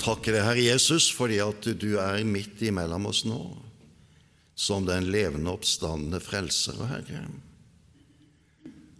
Takker 0.00 0.34
deg, 0.34 0.46
Herre 0.46 0.64
Jesus, 0.64 1.08
fordi 1.14 1.40
at 1.44 1.66
du 1.80 1.90
er 2.00 2.22
midt 2.26 2.62
imellom 2.66 3.08
oss 3.10 3.24
nå, 3.28 3.40
som 4.58 4.86
den 4.88 5.10
levende, 5.12 5.52
oppstandende 5.52 6.20
frelser 6.22 6.78
og 6.80 6.90
Herre. 6.90 7.26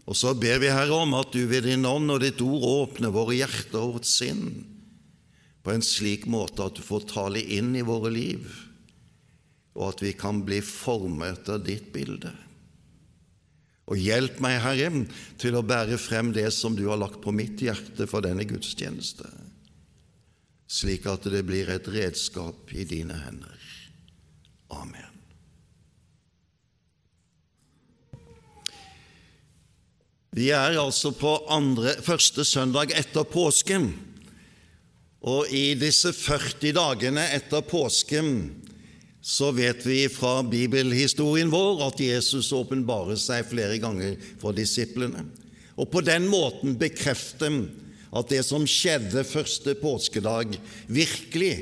Og 0.08 0.16
så 0.16 0.32
ber 0.38 0.62
vi, 0.62 0.70
Herre, 0.72 0.96
om 0.96 1.12
at 1.18 1.34
du 1.34 1.42
ved 1.50 1.66
din 1.68 1.84
ånd 1.88 2.08
og 2.14 2.22
ditt 2.24 2.40
ord 2.40 2.64
åpner 2.64 3.12
våre 3.12 3.36
hjerter 3.36 3.80
og 3.82 3.98
vårt 3.98 4.08
sinn 4.08 4.46
på 5.64 5.74
en 5.74 5.84
slik 5.84 6.24
måte 6.30 6.64
at 6.64 6.78
du 6.78 6.84
får 6.86 7.10
tale 7.10 7.42
inn 7.42 7.74
i 7.76 7.84
våre 7.84 8.08
liv, 8.14 8.46
og 9.76 9.90
at 9.90 10.04
vi 10.06 10.14
kan 10.16 10.40
bli 10.46 10.62
formet 10.64 11.42
etter 11.42 11.60
ditt 11.60 11.90
bilde. 11.92 12.32
Og 13.88 14.00
hjelp 14.00 14.40
meg, 14.44 14.58
Herre, 14.64 15.04
til 15.40 15.56
å 15.56 15.64
bære 15.64 15.98
frem 16.00 16.32
det 16.36 16.48
som 16.56 16.76
du 16.76 16.86
har 16.88 17.00
lagt 17.00 17.20
på 17.24 17.32
mitt 17.32 17.60
hjerte 17.60 18.08
for 18.08 18.24
denne 18.24 18.44
gudstjeneste, 18.48 19.28
slik 20.68 21.06
at 21.08 21.24
det 21.32 21.42
blir 21.48 21.70
et 21.72 21.88
redskap 21.88 22.72
i 22.76 22.84
dine 22.88 23.16
hender. 23.24 23.56
Amen. 24.76 25.14
Vi 30.36 30.50
er 30.52 30.76
altså 30.78 31.10
på 31.16 31.32
andre, 31.50 31.96
første 32.04 32.44
søndag 32.44 32.92
etter 32.94 33.24
påsken, 33.26 33.88
og 35.24 35.48
i 35.50 35.72
disse 35.74 36.12
40 36.14 36.76
dagene 36.76 37.24
etter 37.34 37.64
påsken 37.66 38.28
så 39.24 39.50
vet 39.52 39.82
vi 39.82 40.04
fra 40.12 40.44
bibelhistorien 40.46 41.50
vår 41.50 41.82
at 41.88 41.98
Jesus 42.00 42.52
åpenbarer 42.54 43.18
seg 43.18 43.48
flere 43.50 43.80
ganger 43.82 44.14
for 44.38 44.54
disiplene, 44.56 45.24
og 45.74 45.90
på 45.90 46.04
den 46.06 46.28
måten 46.30 46.78
bekrefter 46.78 47.64
at 48.12 48.30
det 48.32 48.42
som 48.46 48.66
skjedde 48.68 49.24
første 49.26 49.74
påskedag, 49.80 50.56
virkelig 50.86 51.54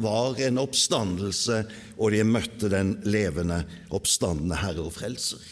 var 0.00 0.40
en 0.42 0.58
oppstandelse, 0.58 1.62
og 1.96 2.14
de 2.14 2.24
møtte 2.26 2.70
den 2.72 2.96
levende, 3.06 3.62
oppstandende 3.94 4.58
Herre 4.58 4.88
og 4.88 4.96
Frelser. 4.96 5.42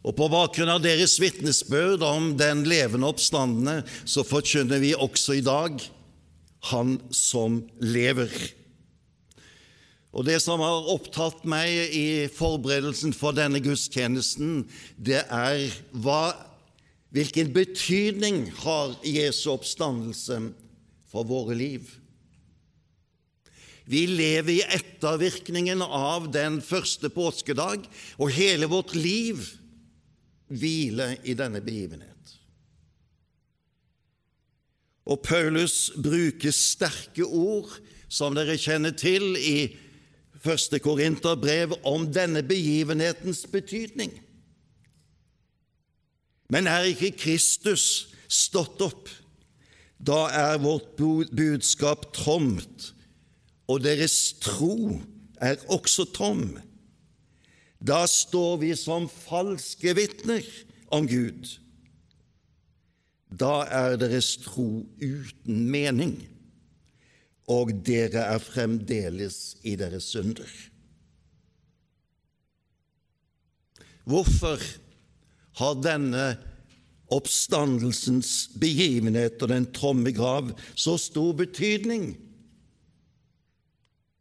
Og 0.00 0.16
På 0.16 0.30
bakgrunn 0.32 0.72
av 0.72 0.80
deres 0.80 1.18
vitnesbyrd 1.20 2.02
om 2.06 2.32
den 2.40 2.64
levende 2.68 3.10
oppstandende, 3.10 3.82
så 4.08 4.24
forkynner 4.24 4.80
vi 4.80 4.94
også 4.96 5.36
i 5.36 5.44
dag 5.44 5.76
Han 6.72 6.98
som 7.14 7.62
lever. 7.80 8.32
Og 10.10 10.24
Det 10.26 10.40
som 10.42 10.60
har 10.60 10.88
opptatt 10.90 11.44
meg 11.48 11.94
i 11.94 12.26
forberedelsen 12.34 13.12
for 13.14 13.36
denne 13.36 13.60
gudstjenesten, 13.62 14.64
det 14.98 15.22
er 15.22 15.68
hva, 15.92 16.32
hvilken 17.14 17.52
betydning 17.54 18.44
har 18.62 18.94
Jesu 19.06 19.50
oppstandelse 19.54 20.40
for 21.10 21.26
våre 21.26 21.56
liv. 21.58 21.88
Vi 23.90 24.04
lever 24.06 24.52
i 24.52 24.66
ettervirkningen 24.76 25.82
av 25.82 26.28
den 26.30 26.60
første 26.62 27.10
påskedag, 27.10 27.88
og 28.22 28.30
hele 28.36 28.68
vårt 28.70 28.94
liv 28.94 29.42
hviler 30.46 31.16
i 31.26 31.34
denne 31.34 31.62
begivenhet. 31.64 32.36
Og 35.10 35.18
Paulus 35.26 35.88
bruker 35.98 36.54
sterke 36.54 37.26
ord, 37.26 37.72
som 38.06 38.36
dere 38.38 38.58
kjenner 38.60 38.94
til, 38.94 39.34
i 39.34 39.72
første 40.40 40.78
Korinterbrev 40.82 41.74
om 41.86 42.06
denne 42.14 42.44
begivenhetens 42.46 43.42
betydning. 43.50 44.14
Men 46.50 46.66
er 46.66 46.88
ikke 46.90 47.14
Kristus 47.14 47.84
stått 48.30 48.82
opp, 48.82 49.08
da 50.00 50.24
er 50.32 50.58
vårt 50.62 50.96
budskap 50.98 52.08
tomt, 52.16 52.90
og 53.70 53.84
deres 53.84 54.32
tro 54.42 54.98
er 55.40 55.60
også 55.70 56.08
tom. 56.16 56.58
Da 57.80 58.02
står 58.10 58.58
vi 58.64 58.72
som 58.76 59.06
falske 59.08 59.94
vitner 59.96 60.46
om 60.92 61.06
Gud. 61.08 61.54
Da 63.30 63.62
er 63.70 63.94
deres 64.00 64.34
tro 64.42 64.82
uten 64.98 65.62
mening, 65.70 66.16
og 67.50 67.72
dere 67.86 68.26
er 68.34 68.42
fremdeles 68.42 69.54
i 69.62 69.76
deres 69.78 70.10
synder. 70.10 70.50
Hvorfor 74.10 74.58
har 75.60 75.76
denne 75.84 76.24
oppstandelsens 77.10 78.50
begivenhet 78.62 79.40
og 79.42 79.50
den 79.52 79.66
tomme 79.74 80.12
grav 80.14 80.52
så 80.78 80.96
stor 81.00 81.34
betydning 81.38 82.12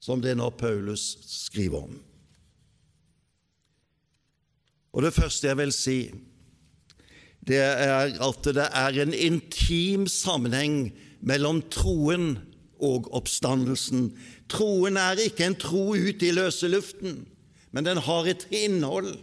som 0.01 0.23
det 0.23 0.35
nå 0.39 0.49
Paulus 0.57 1.17
skriver 1.27 1.85
om? 1.85 1.99
Og 4.89 5.05
Det 5.05 5.13
første 5.13 5.47
jeg 5.47 5.57
vil 5.59 5.71
si, 5.75 5.99
det 7.45 7.59
er 7.61 8.15
at 8.19 8.47
det 8.57 8.65
er 8.65 8.97
en 9.03 9.13
intim 9.13 10.07
sammenheng 10.09 10.89
mellom 11.21 11.61
troen 11.71 12.39
og 12.83 13.09
oppstandelsen. 13.15 14.09
Troen 14.51 14.97
er 14.99 15.21
ikke 15.23 15.45
en 15.45 15.57
tro 15.59 15.93
ut 15.93 16.23
i 16.25 16.33
løse 16.35 16.67
luften, 16.71 17.23
men 17.71 17.85
den 17.85 18.01
har 18.01 18.27
et 18.27 18.47
innhold. 18.51 19.17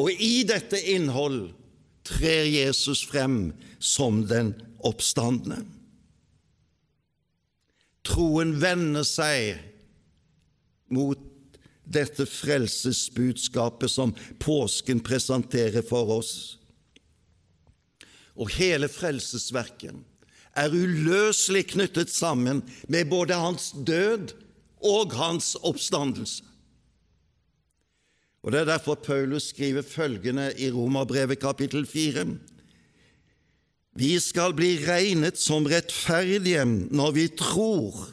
Og 0.00 0.12
i 0.16 0.42
dette 0.48 0.80
innhold 0.94 1.50
trer 2.08 2.46
Jesus 2.48 3.02
frem 3.04 3.50
som 3.78 4.24
den 4.30 4.54
oppstandende. 4.86 5.60
Troen 8.06 8.54
vender 8.62 9.04
seg 9.04 9.60
mot 10.90 11.20
dette 11.90 12.24
frelsesbudskapet 12.26 13.90
som 13.90 14.14
påsken 14.42 15.02
presenterer 15.04 15.84
for 15.86 16.14
oss. 16.20 16.32
Og 18.40 18.52
hele 18.56 18.88
frelsesverket 18.88 19.98
er 20.58 20.74
uløselig 20.74 21.66
knyttet 21.74 22.12
sammen 22.14 22.62
med 22.88 23.10
både 23.10 23.36
hans 23.38 23.70
død 23.86 24.32
og 24.86 25.12
hans 25.18 25.54
oppstandelse. 25.60 26.46
Og 28.42 28.52
Det 28.52 28.60
er 28.60 28.70
derfor 28.70 28.94
Paulus 28.94 29.50
skriver 29.52 29.82
følgende 29.82 30.52
i 30.58 30.70
Romerbrevet 30.70 31.40
kapittel 31.40 31.86
4. 31.86 32.24
Vi 33.96 34.18
skal 34.18 34.54
bli 34.56 34.78
regnet 34.86 35.38
som 35.38 35.66
rettferdige 35.68 36.64
når 36.64 37.10
vi 37.10 37.26
tror 37.28 38.06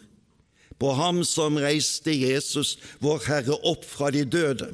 på 0.80 0.92
Ham 0.94 1.24
som 1.26 1.58
reiste 1.58 2.14
Jesus, 2.14 2.76
vår 3.02 3.24
Herre, 3.26 3.56
opp 3.66 3.86
fra 3.86 4.12
de 4.14 4.26
døde. 4.26 4.70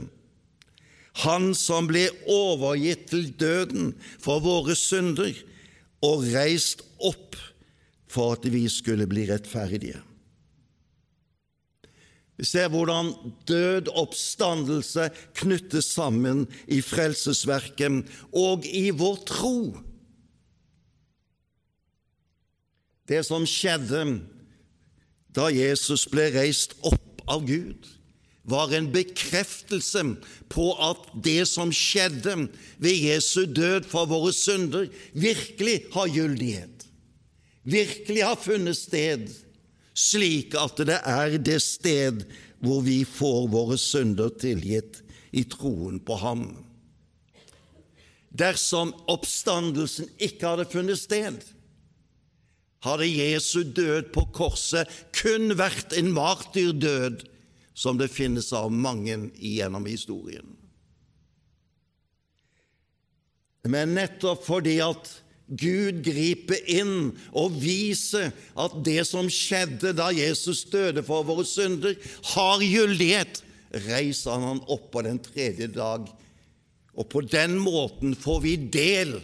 Han 1.23 1.53
som 1.55 1.87
ble 1.87 2.07
overgitt 2.27 3.05
til 3.11 3.29
døden 3.39 3.93
for 4.19 4.41
våre 4.43 4.75
synder 4.75 5.35
og 6.03 6.25
reist 6.33 6.81
opp 6.99 7.37
for 8.11 8.35
at 8.35 8.47
vi 8.51 8.65
skulle 8.71 9.07
bli 9.07 9.27
rettferdige. 9.29 10.01
Vi 12.43 12.47
ser 12.49 12.67
hvordan 12.67 13.13
død 13.47 13.87
oppstandelse 13.95 15.05
knyttes 15.39 15.93
sammen 15.95 16.41
i 16.67 16.81
frelsesverket 16.83 18.01
og 18.35 18.65
i 18.67 18.89
vår 18.91 19.21
tro. 19.29 19.59
Det 23.07 23.21
som 23.23 23.45
skjedde 23.47 24.01
da 25.31 25.47
Jesus 25.55 26.03
ble 26.11 26.25
reist 26.35 26.75
opp 26.83 27.23
av 27.31 27.47
Gud, 27.47 27.87
var 28.43 28.75
en 28.75 28.91
bekreftelse 28.91 30.03
på 30.51 30.67
at 30.83 31.07
det 31.23 31.45
som 31.47 31.71
skjedde 31.71 32.49
ved 32.75 33.05
Jesu 33.05 33.45
død 33.47 33.87
for 33.87 34.11
våre 34.11 34.35
synder, 34.35 34.91
virkelig 35.15 35.79
har 35.95 36.11
gyldighet, 36.11 36.83
virkelig 37.63 38.27
har 38.27 38.35
funnet 38.35 38.81
sted, 38.83 39.31
slik 39.93 40.57
at 40.57 40.81
det 40.87 40.99
er 40.99 41.37
det 41.37 41.59
sted 41.63 42.25
hvor 42.63 42.83
vi 42.85 43.01
får 43.07 43.47
våre 43.53 43.77
synder 43.79 44.31
tilgitt 44.39 45.01
i 45.35 45.43
troen 45.49 45.99
på 46.03 46.17
Ham. 46.21 46.45
Dersom 48.33 48.93
oppstandelsen 49.11 50.09
ikke 50.17 50.53
hadde 50.53 50.69
funnet 50.71 51.01
sted, 51.01 51.37
hadde 52.83 53.07
Jesu 53.07 53.61
død 53.63 54.09
på 54.15 54.25
korset 54.35 54.89
kun 55.15 55.53
vært 55.59 55.93
en 55.97 56.11
martyrdød, 56.15 57.27
som 57.73 57.97
det 57.97 58.11
finnes 58.13 58.51
av 58.53 58.69
mange 58.69 59.15
gjennom 59.41 59.85
historien. 59.89 60.45
Men 63.65 63.95
nettopp 63.95 64.43
fordi 64.45 64.75
at 64.83 65.09
Gud 65.47 65.99
griper 66.05 66.61
inn 66.71 67.11
og 67.35 67.57
viser 67.59 68.31
at 68.55 68.77
det 68.85 69.01
som 69.09 69.27
skjedde 69.31 69.91
da 69.97 70.07
Jesus 70.15 70.63
døde 70.71 71.03
for 71.05 71.25
våre 71.27 71.45
synder, 71.47 71.97
har 72.33 72.63
gyldighet, 72.63 73.41
reiser 73.89 74.39
han 74.39 74.63
opp 74.71 74.89
på 74.93 75.03
den 75.05 75.19
tredje 75.23 75.67
dag. 75.73 76.07
Og 76.93 77.09
på 77.09 77.23
den 77.25 77.57
måten 77.59 78.15
får 78.15 78.41
vi 78.45 78.55
del 78.71 79.17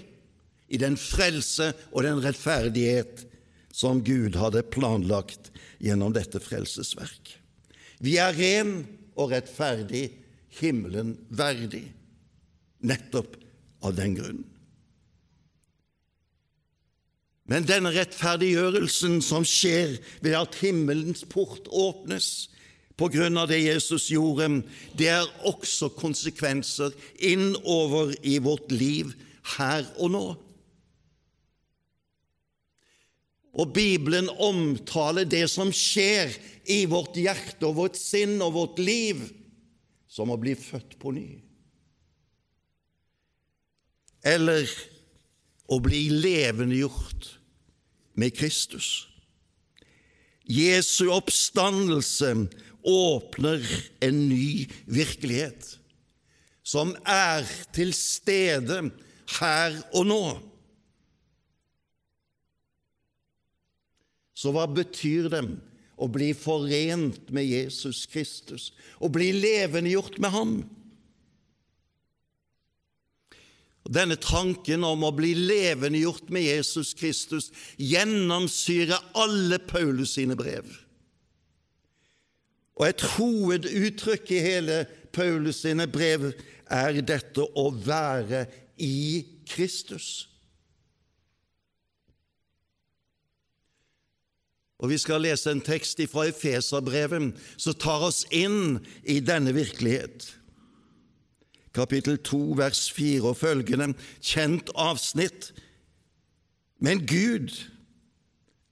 i 0.70 0.78
den 0.82 0.98
frelse 1.00 1.72
og 1.94 2.04
den 2.06 2.22
rettferdighet 2.24 3.26
som 3.74 4.04
Gud 4.04 4.36
hadde 4.38 4.66
planlagt 4.74 5.52
gjennom 5.80 6.14
dette 6.14 6.42
frelsesverk. 6.44 7.38
Vi 8.04 8.18
er 8.20 8.36
ren 8.36 8.82
og 9.20 9.32
rettferdig, 9.34 10.10
himmelen 10.60 11.16
verdig, 11.30 11.86
nettopp 12.82 13.38
av 13.86 13.96
den 13.96 14.16
grunn. 14.18 14.44
Men 17.50 17.66
denne 17.66 17.90
rettferdiggjørelsen 17.96 19.24
som 19.26 19.46
skjer 19.48 19.96
ved 20.22 20.36
at 20.38 20.60
himmelens 20.62 21.24
port 21.26 21.66
åpnes 21.74 22.50
på 23.00 23.08
grunn 23.10 23.40
av 23.42 23.48
det 23.50 23.62
Jesus 23.64 24.10
gjorde, 24.12 24.62
det 25.00 25.08
er 25.16 25.32
også 25.50 25.90
konsekvenser 25.98 26.94
innover 27.16 28.12
i 28.22 28.38
vårt 28.44 28.70
liv 28.76 29.16
her 29.56 29.88
og 29.98 30.14
nå. 30.14 30.24
Og 33.60 33.74
Bibelen 33.74 34.30
omtaler 34.30 35.26
det 35.26 35.48
som 35.50 35.72
skjer 35.74 36.36
i 36.70 36.84
vårt 36.92 37.18
hjerte 37.18 37.66
og 37.66 37.80
vårt 37.80 37.98
sinn 37.98 38.38
og 38.46 38.54
vårt 38.60 38.84
liv, 38.84 39.26
som 40.06 40.30
å 40.30 40.38
bli 40.42 40.54
født 40.60 41.00
på 41.02 41.16
ny. 41.18 41.28
Eller 44.22 44.70
å 45.70 45.82
bli 45.82 46.06
levendegjort 46.14 47.39
med 48.20 48.36
Kristus. 48.38 49.08
Jesu 50.50 51.08
oppstandelse 51.14 52.34
åpner 52.84 53.66
en 54.02 54.22
ny 54.30 54.66
virkelighet 54.90 55.76
som 56.66 56.94
er 57.08 57.48
til 57.74 57.94
stede 57.98 58.82
her 59.40 59.78
og 59.96 60.08
nå. 60.10 60.24
Så 64.38 64.54
hva 64.56 64.66
betyr 64.72 65.30
det 65.34 65.44
å 66.00 66.08
bli 66.08 66.32
forent 66.38 67.32
med 67.36 67.50
Jesus 67.50 68.06
Kristus, 68.10 68.70
å 69.04 69.10
bli 69.12 69.34
levendegjort 69.36 70.20
med 70.22 70.34
ham? 70.34 70.54
Denne 73.90 74.20
tanken 74.22 74.84
om 74.86 75.02
å 75.08 75.14
bli 75.18 75.32
levendegjort 75.34 76.30
med 76.30 76.46
Jesus 76.46 76.94
Kristus 76.98 77.50
gjennomsyrer 77.82 79.02
alle 79.18 79.58
Paulus 79.66 80.14
sine 80.20 80.38
brev. 80.38 80.68
Og 82.78 82.86
Et 82.88 83.06
hoveduttrykk 83.18 84.32
i 84.38 84.44
hele 84.46 84.84
Paulus 85.12 85.64
sine 85.66 85.90
brev 85.90 86.30
er 86.70 87.02
dette 87.02 87.44
å 87.58 87.70
være 87.74 88.46
i 88.78 89.26
Kristus. 89.50 90.30
Og 94.80 94.94
Vi 94.94 94.98
skal 95.02 95.26
lese 95.26 95.52
en 95.52 95.66
tekst 95.66 96.00
fra 96.08 96.30
Efeserbrevet 96.30 97.34
som 97.58 97.76
tar 97.76 98.06
oss 98.08 98.22
inn 98.32 98.78
i 99.04 99.20
denne 99.20 99.52
virkelighet. 99.52 100.30
Kapittel 101.76 102.18
2, 102.18 102.40
vers 102.58 102.88
4 102.92 103.28
og 103.30 103.38
følgende, 103.38 103.94
kjent 104.22 104.72
avsnitt. 104.76 105.52
Men 106.82 107.04
Gud 107.06 107.54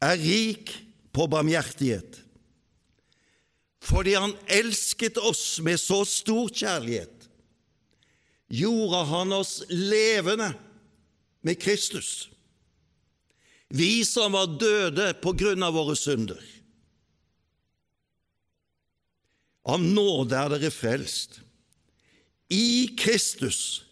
er 0.01 0.17
rik 0.21 0.73
på 1.13 1.27
barmhjertighet. 1.29 2.23
Fordi 3.83 4.15
Han 4.17 4.33
elsket 4.47 5.17
oss 5.17 5.59
med 5.63 5.79
så 5.79 6.03
stor 6.05 6.49
kjærlighet, 6.49 7.29
gjorde 8.47 9.05
Han 9.11 9.37
oss 9.37 9.61
levende 9.69 10.53
med 11.45 11.55
Kristus 11.61 12.27
vi 13.69 14.05
som 14.05 14.31
var 14.31 14.47
døde 14.59 15.11
på 15.21 15.33
grunn 15.35 15.63
av 15.63 15.75
våre 15.75 15.95
synder. 15.99 16.39
Av 19.67 19.81
nåde 19.83 20.37
er 20.39 20.53
dere 20.53 20.71
frelst. 20.71 21.41
I 22.49 22.87
Kristus 22.97 23.83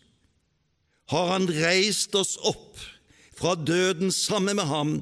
har 1.11 1.27
Han 1.33 1.47
reist 1.51 2.15
oss 2.15 2.35
opp 2.41 2.79
fra 3.35 3.55
døden 3.55 4.13
sammen 4.15 4.57
med 4.57 4.69
ham 4.69 4.93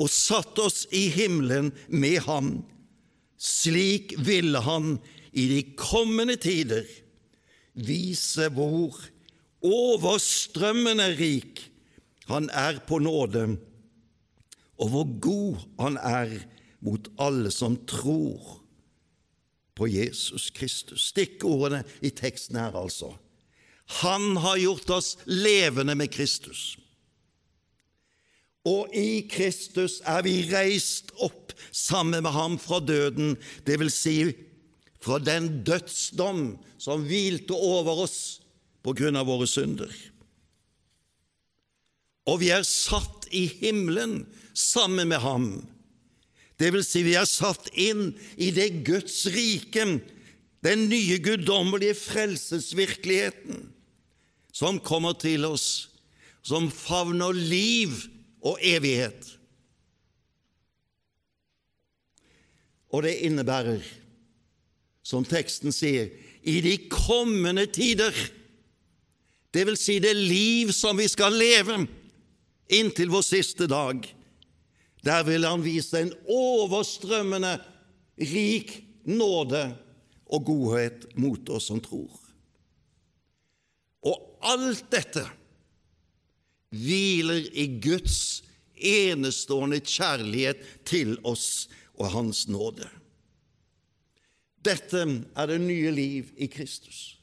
og 0.00 0.12
satt 0.12 0.58
oss 0.62 0.84
i 0.94 1.08
himmelen 1.12 1.72
med 1.88 2.20
ham. 2.26 2.52
Slik 3.40 4.14
ville 4.20 4.60
Han 4.62 4.98
i 5.32 5.46
de 5.50 5.62
kommende 5.78 6.36
tider 6.40 6.86
vise 7.74 8.50
hvor 8.54 8.98
overstrømmende 9.64 11.10
rik 11.18 11.64
Han 12.30 12.48
er 12.54 12.78
på 12.86 13.00
nåde 13.02 13.48
og 14.80 14.88
hvor 14.88 15.08
god 15.20 15.64
han 15.80 15.98
er 16.00 16.32
mot 16.80 17.08
alle 17.20 17.52
som 17.52 17.76
tror 17.88 18.59
på 19.80 19.88
Jesus 19.88 20.50
Kristus. 20.52 21.08
Stikkordene 21.08 21.80
i 22.04 22.12
teksten 22.12 22.58
her, 22.60 22.76
altså. 22.76 23.14
Han 24.04 24.36
har 24.44 24.60
gjort 24.60 24.90
oss 24.92 25.14
levende 25.24 25.96
med 25.96 26.12
Kristus. 26.12 26.76
Og 28.68 28.92
i 28.92 29.24
Kristus 29.32 30.02
er 30.04 30.20
vi 30.26 30.42
reist 30.50 31.14
opp 31.24 31.54
sammen 31.72 32.20
med 32.26 32.34
ham 32.36 32.58
fra 32.60 32.82
døden, 32.84 33.38
det 33.64 33.80
vil 33.80 33.92
si 33.92 34.18
fra 35.00 35.16
den 35.22 35.62
dødsdom 35.64 36.58
som 36.80 37.06
hvilte 37.08 37.56
over 37.56 38.04
oss 38.04 38.20
på 38.84 38.92
grunn 38.96 39.16
av 39.16 39.30
våre 39.32 39.48
synder. 39.48 39.88
Og 42.28 42.42
vi 42.44 42.52
er 42.52 42.68
satt 42.68 43.30
i 43.32 43.46
himmelen 43.62 44.26
sammen 44.52 45.08
med 45.08 45.24
ham. 45.24 45.46
Det 46.60 46.68
vil 46.74 46.84
si, 46.84 47.00
vi 47.06 47.16
er 47.16 47.28
satt 47.28 47.70
inn 47.72 48.10
i 48.36 48.50
det 48.52 48.82
Guds 48.84 49.22
rike, 49.32 49.86
den 50.60 50.82
nye 50.90 51.16
guddommelige 51.24 51.96
frelsesvirkeligheten, 51.96 53.70
som 54.52 54.80
kommer 54.84 55.16
til 55.16 55.46
oss, 55.48 55.88
som 56.44 56.68
favner 56.72 57.32
liv 57.32 57.94
og 58.44 58.60
evighet. 58.60 59.24
Og 62.92 63.06
det 63.06 63.16
innebærer, 63.24 63.80
som 65.06 65.24
teksten 65.24 65.72
sier, 65.72 66.10
i 66.42 66.60
de 66.64 66.76
kommende 66.92 67.64
tider, 67.72 68.12
det 69.54 69.64
vil 69.66 69.80
si 69.80 69.96
det 70.02 70.12
liv 70.16 70.74
som 70.76 70.98
vi 71.00 71.08
skal 71.10 71.34
leve 71.34 71.86
inntil 72.70 73.10
vår 73.10 73.24
siste 73.26 73.66
dag. 73.70 74.04
Der 75.04 75.24
vil 75.24 75.46
han 75.48 75.64
vise 75.64 76.02
en 76.02 76.12
overstrømmende 76.28 77.56
rik 78.20 78.72
nåde 79.08 79.62
og 80.30 80.44
godhet 80.46 81.06
mot 81.18 81.48
oss 81.48 81.70
som 81.70 81.80
tror. 81.82 82.12
Og 84.06 84.16
alt 84.52 84.86
dette 84.92 85.24
hviler 86.70 87.48
i 87.52 87.66
Guds 87.82 88.42
enestående 88.80 89.80
kjærlighet 89.84 90.62
til 90.88 91.16
oss 91.26 91.68
og 91.98 92.12
Hans 92.14 92.46
nåde. 92.48 92.88
Dette 94.64 95.00
er 95.00 95.48
det 95.48 95.60
nye 95.64 95.92
liv 95.92 96.30
i 96.36 96.48
Kristus. 96.52 97.16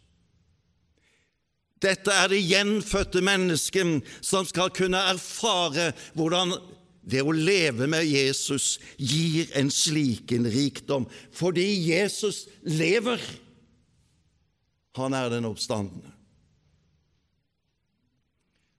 Dette 1.81 2.10
er 2.10 2.31
det 2.31 2.41
gjenfødte 2.41 3.22
mennesket 3.22 4.05
som 4.25 4.46
skal 4.50 4.74
kunne 4.74 5.01
erfare 5.13 5.91
hvordan 6.17 6.55
det 7.07 7.23
å 7.23 7.31
leve 7.31 7.87
med 7.87 8.03
Jesus 8.03 8.75
gir 8.99 9.47
en 9.55 9.71
slik 9.71 10.33
en 10.35 10.47
rikdom, 10.51 11.07
fordi 11.31 11.65
Jesus 11.87 12.45
lever. 12.67 13.21
Han 14.99 15.15
er 15.15 15.31
den 15.31 15.47
oppstandende. 15.47 16.11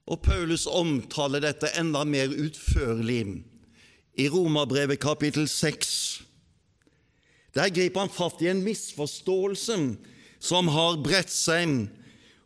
Og 0.09 0.21
Paulus 0.25 0.65
omtaler 0.69 1.43
dette 1.45 1.73
enda 1.77 2.05
mer 2.09 2.33
utførlig 2.33 3.23
i 4.19 4.29
Romerbrevet 4.33 5.01
kapittel 5.01 5.49
6. 5.49 6.23
Der 7.57 7.73
griper 7.73 8.07
han 8.07 8.13
fatt 8.13 8.41
i 8.45 8.49
en 8.51 8.65
misforståelse 8.65 9.77
som 10.41 10.69
har 10.73 11.01
bredt 11.05 11.33
seg, 11.33 11.89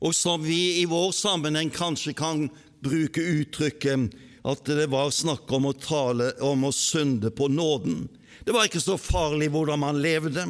og 0.02 0.14
som 0.16 0.42
vi 0.42 0.80
i 0.80 0.86
vår 0.90 1.12
sammenheng 1.14 1.70
kanskje 1.74 2.14
kan 2.18 2.48
bruke 2.82 3.22
uttrykket 3.22 4.14
at 4.42 4.66
det 4.66 4.88
var 4.90 5.12
snakk 5.14 5.50
om 5.54 5.68
å 5.70 5.76
tale 5.76 6.32
om 6.42 6.66
å 6.66 6.72
synde 6.75 7.30
på 7.30 7.49
nåden. 7.49 8.08
Det 8.42 8.54
var 8.54 8.66
ikke 8.66 8.82
så 8.82 8.99
farlig 8.99 9.52
hvordan 9.54 9.82
man 9.84 10.02
levde, 10.02 10.46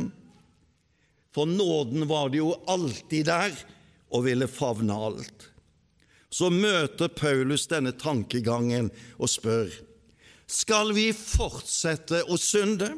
for 1.32 1.48
nåden 1.48 2.06
var 2.08 2.32
det 2.32 2.40
jo 2.42 2.52
alltid 2.68 3.28
der 3.28 3.56
og 4.12 4.26
ville 4.26 4.48
favne 4.48 4.96
alt. 4.96 5.48
Så 6.32 6.48
møter 6.52 7.12
Paulus 7.12 7.66
denne 7.68 7.92
tankegangen 7.96 8.88
og 9.18 9.28
spør 9.32 9.72
skal 10.52 10.92
vi 10.92 11.06
fortsette 11.16 12.22
å 12.28 12.36
synde, 12.40 12.90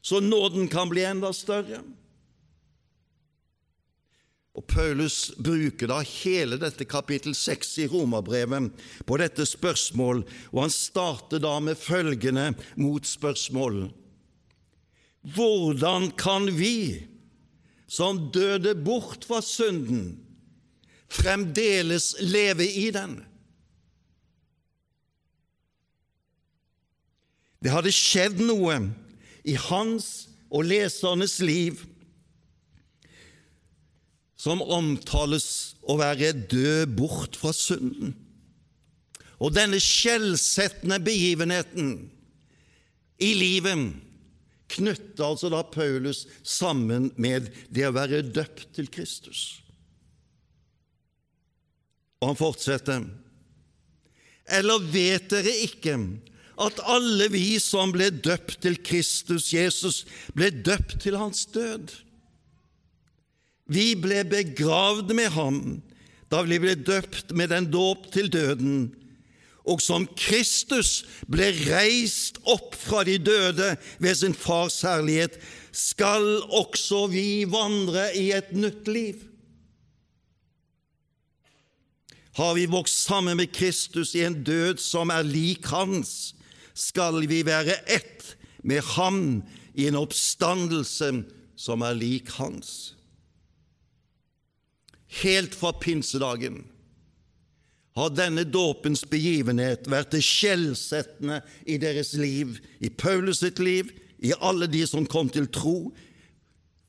så 0.00 0.22
nåden 0.24 0.70
kan 0.72 0.88
bli 0.88 1.04
enda 1.04 1.34
større. 1.36 1.82
Og 4.58 4.66
Paulus 4.66 5.30
bruker 5.38 5.90
da 5.92 6.00
hele 6.02 6.58
dette 6.58 6.86
kapittel 6.88 7.36
6 7.38 7.76
i 7.84 7.86
Romerbrevet 7.90 8.72
på 9.06 9.18
dette 9.20 9.46
spørsmål, 9.46 10.24
og 10.50 10.62
han 10.64 10.74
starter 10.74 11.42
da 11.42 11.54
med 11.62 11.78
følgende 11.78 12.50
motspørsmål. 12.80 13.84
Hvordan 15.20 16.10
kan 16.18 16.48
vi, 16.56 17.06
som 17.86 18.30
døde 18.34 18.74
bort 18.74 19.26
fra 19.28 19.38
synden, 19.44 20.18
fremdeles 21.10 22.16
leve 22.20 22.66
i 22.66 22.88
den? 22.94 23.20
Det 27.60 27.70
hadde 27.70 27.92
skjedd 27.92 28.40
noe 28.42 28.80
i 29.44 29.54
hans 29.68 30.30
og 30.50 30.64
lesernes 30.66 31.38
liv 31.44 31.84
som 34.40 34.62
omtales 34.64 35.76
å 35.84 35.98
være 36.00 36.32
død 36.48 36.94
bort 36.96 37.36
fra 37.36 37.52
synden. 37.52 38.14
Og 39.40 39.52
denne 39.56 39.80
skjellsettende 39.80 41.00
begivenheten 41.04 41.92
i 43.20 43.32
livet 43.36 43.90
knytter 44.70 45.26
altså 45.26 45.50
da 45.52 45.60
Paulus 45.66 46.24
sammen 46.46 47.10
med 47.20 47.50
det 47.72 47.88
å 47.88 47.96
være 47.96 48.22
døpt 48.24 48.70
til 48.76 48.88
Kristus. 48.92 49.60
Og 52.20 52.32
han 52.32 52.38
fortsetter. 52.38 53.08
Eller 54.50 54.90
vet 54.92 55.30
dere 55.32 55.52
ikke 55.66 55.96
at 56.60 56.80
alle 56.92 57.30
vi 57.32 57.56
som 57.62 57.92
ble 57.94 58.10
døpt 58.12 58.60
til 58.64 58.76
Kristus 58.84 59.48
Jesus, 59.54 60.04
ble 60.36 60.50
døpt 60.52 61.00
til 61.04 61.16
hans 61.20 61.46
død? 61.52 61.92
Vi 63.70 63.94
ble 63.98 64.24
begravd 64.26 65.14
med 65.14 65.30
ham 65.36 65.60
da 66.30 66.42
vi 66.46 66.60
ble 66.62 66.76
døpt 66.78 67.32
med 67.34 67.50
den 67.50 67.68
dåp 67.70 68.08
til 68.14 68.28
døden, 68.30 68.90
og 69.66 69.82
som 69.82 70.06
Kristus 70.18 71.04
ble 71.30 71.50
reist 71.66 72.38
opp 72.48 72.76
fra 72.78 73.02
de 73.06 73.16
døde 73.18 73.72
ved 74.02 74.18
sin 74.18 74.34
Fars 74.34 74.80
herlighet, 74.86 75.36
skal 75.74 76.40
også 76.46 77.04
vi 77.12 77.44
vandre 77.50 78.08
i 78.18 78.30
et 78.34 78.54
nytt 78.54 78.88
liv. 78.90 79.26
Har 82.38 82.54
vi 82.56 82.70
vokst 82.70 83.04
sammen 83.04 83.36
med 83.38 83.52
Kristus 83.52 84.14
i 84.14 84.24
en 84.24 84.38
død 84.46 84.78
som 84.82 85.10
er 85.10 85.26
lik 85.26 85.66
hans, 85.70 86.32
skal 86.74 87.26
vi 87.28 87.42
være 87.46 87.74
ett 87.90 88.34
med 88.62 88.86
ham 88.94 89.42
i 89.74 89.90
en 89.90 89.98
oppstandelse 89.98 91.10
som 91.58 91.84
er 91.84 91.98
lik 91.98 92.30
hans 92.38 92.94
helt 95.22 95.54
fra 95.54 95.72
pinsedagen 95.72 96.62
har 97.98 98.12
denne 98.14 98.44
dåpens 98.46 99.02
begivenhet 99.10 99.88
vært 99.90 100.14
det 100.14 100.22
skjellsettende 100.24 101.40
i 101.66 101.76
deres 101.82 102.12
liv, 102.18 102.56
i 102.78 102.88
Paulus 102.88 103.42
sitt 103.42 103.58
liv, 103.62 103.90
i 104.22 104.32
alle 104.40 104.68
de 104.70 104.84
som 104.86 105.08
kom 105.08 105.30
til 105.32 105.48
tro, 105.50 105.90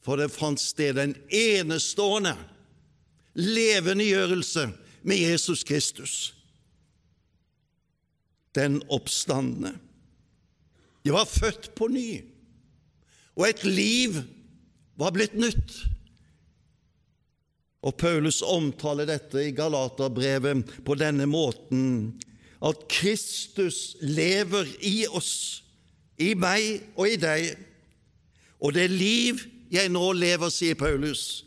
for 0.01 0.17
det 0.17 0.31
fant 0.33 0.61
sted 0.61 0.99
en 1.01 1.15
enestående 1.27 2.35
levendegjørelse 3.37 4.67
med 5.07 5.23
Jesus 5.23 5.63
Kristus, 5.67 6.15
den 8.55 8.81
oppstandende. 8.91 9.73
De 11.01 11.13
var 11.15 11.25
født 11.25 11.71
på 11.77 11.87
ny, 11.89 12.21
og 13.35 13.47
et 13.47 13.63
liv 13.65 14.19
var 14.99 15.15
blitt 15.15 15.37
nytt. 15.39 15.79
Og 17.81 17.95
Paulus 17.97 18.41
omtaler 18.45 19.09
dette 19.09 19.47
i 19.47 19.55
Galaterbrevet 19.57 20.69
på 20.85 20.97
denne 20.99 21.25
måten 21.29 22.13
at 22.61 22.85
Kristus 22.93 23.95
lever 24.05 24.69
i 24.85 25.07
oss, 25.09 25.63
i 26.21 26.35
meg 26.37 26.83
og 26.93 27.09
i 27.09 27.17
deg. 27.17 27.55
Og 28.61 28.75
det 28.77 28.85
liv 28.93 29.41
jeg 29.73 29.89
nå 29.89 30.11
lever, 30.13 30.51
sier 30.53 30.77
Paulus, 30.77 31.43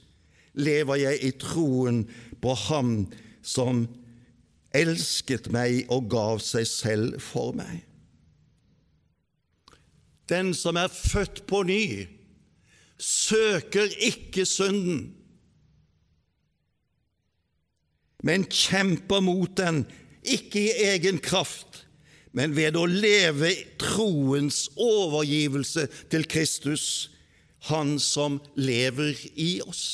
lever 0.58 1.04
jeg 1.04 1.20
i 1.22 1.32
troen 1.38 2.02
på 2.42 2.54
Ham 2.66 2.96
som 3.44 3.84
elsket 4.74 5.52
meg 5.54 5.84
og 5.92 6.08
gav 6.10 6.42
seg 6.42 6.66
selv 6.66 7.20
for 7.22 7.54
meg. 7.54 7.84
Den 10.26 10.54
som 10.56 10.78
er 10.80 10.90
født 10.90 11.44
på 11.46 11.62
ny, 11.68 12.08
søker 12.98 13.92
ikke 14.02 14.46
synden 14.48 15.12
men 18.24 18.46
kjemper 18.48 19.20
mot 19.24 19.52
den, 19.58 19.84
ikke 20.24 20.62
i 20.62 20.84
egen 20.94 21.20
kraft, 21.20 21.82
men 22.32 22.54
ved 22.56 22.76
å 22.80 22.86
leve 22.88 23.52
troens 23.78 24.64
overgivelse 24.80 25.86
til 26.12 26.24
Kristus, 26.28 27.10
Han 27.64 27.94
som 27.96 28.42
lever 28.60 29.16
i 29.40 29.62
oss. 29.64 29.84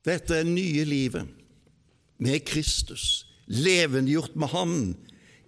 Dette 0.00 0.38
er 0.38 0.48
nye 0.48 0.86
livet 0.88 1.28
med 2.16 2.40
Kristus, 2.48 3.26
levendegjort 3.52 4.32
med 4.40 4.52
Ham, 4.54 4.78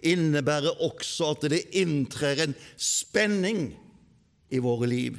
innebærer 0.05 0.77
også 0.85 1.31
at 1.33 1.49
det 1.55 1.63
inntrer 1.81 2.45
en 2.45 2.53
spenning 2.77 3.71
i 4.53 4.61
våre 4.61 4.93
liv 4.93 5.17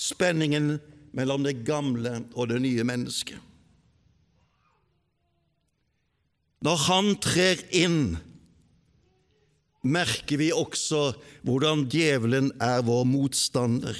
spenningen 0.00 0.78
mellom 1.16 1.44
det 1.44 1.60
gamle 1.66 2.22
og 2.32 2.50
det 2.52 2.60
nye 2.64 2.84
mennesket. 2.86 3.38
Når 6.60 6.82
Han 6.86 7.14
trer 7.24 7.62
inn, 7.72 8.18
merker 9.80 10.40
vi 10.40 10.50
også 10.52 11.14
hvordan 11.46 11.86
djevelen 11.88 12.50
er 12.60 12.82
vår 12.84 13.06
motstander. 13.08 13.96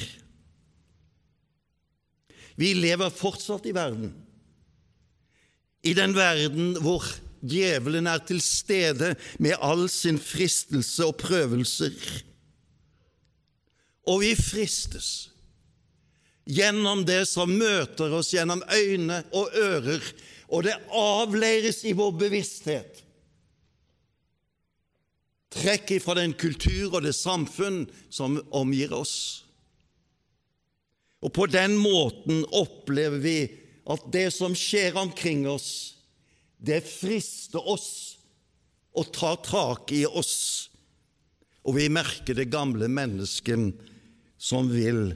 Vi 2.60 2.74
lever 2.76 3.08
fortsatt 3.08 3.64
i 3.70 3.72
verden, 3.72 4.12
i 5.80 5.94
den 5.96 6.12
verden 6.12 6.74
hvor 6.84 7.06
djevelen 7.40 8.04
er 8.10 8.20
til 8.28 8.42
stede 8.44 9.14
med 9.40 9.56
all 9.64 9.86
sin 9.88 10.20
fristelse 10.20 11.06
og 11.08 11.16
prøvelser. 11.22 11.96
Og 14.04 14.20
vi 14.20 14.34
fristes 14.36 15.30
gjennom 16.50 17.04
det 17.06 17.24
som 17.30 17.52
møter 17.54 18.12
oss 18.18 18.32
gjennom 18.34 18.62
øyne 18.74 19.22
og 19.36 19.54
ører, 19.56 20.02
og 20.50 20.66
det 20.66 20.74
avleires 20.96 21.84
i 21.86 21.94
vår 21.94 22.16
bevissthet. 22.24 23.04
Trekk 25.50 25.96
ifra 25.98 26.16
den 26.18 26.34
kultur 26.38 26.96
og 26.96 27.04
det 27.06 27.14
samfunn 27.16 27.84
som 28.10 28.38
omgir 28.54 28.92
oss. 28.94 29.14
Og 31.20 31.32
på 31.36 31.46
den 31.50 31.76
måten 31.78 32.44
opplever 32.56 33.18
vi 33.22 33.38
at 33.90 34.06
det 34.14 34.28
som 34.34 34.54
skjer 34.56 34.96
omkring 34.98 35.46
oss, 35.50 35.96
det 36.56 36.82
frister 36.86 37.62
oss 37.62 37.90
og 38.96 39.10
tar 39.14 39.38
tak 39.46 39.92
i 39.94 40.04
oss, 40.06 40.70
og 41.66 41.76
vi 41.76 41.90
merker 41.92 42.36
det 42.36 42.50
gamle 42.50 42.88
mennesket 42.90 43.74
som 44.40 44.70
vil 44.72 45.12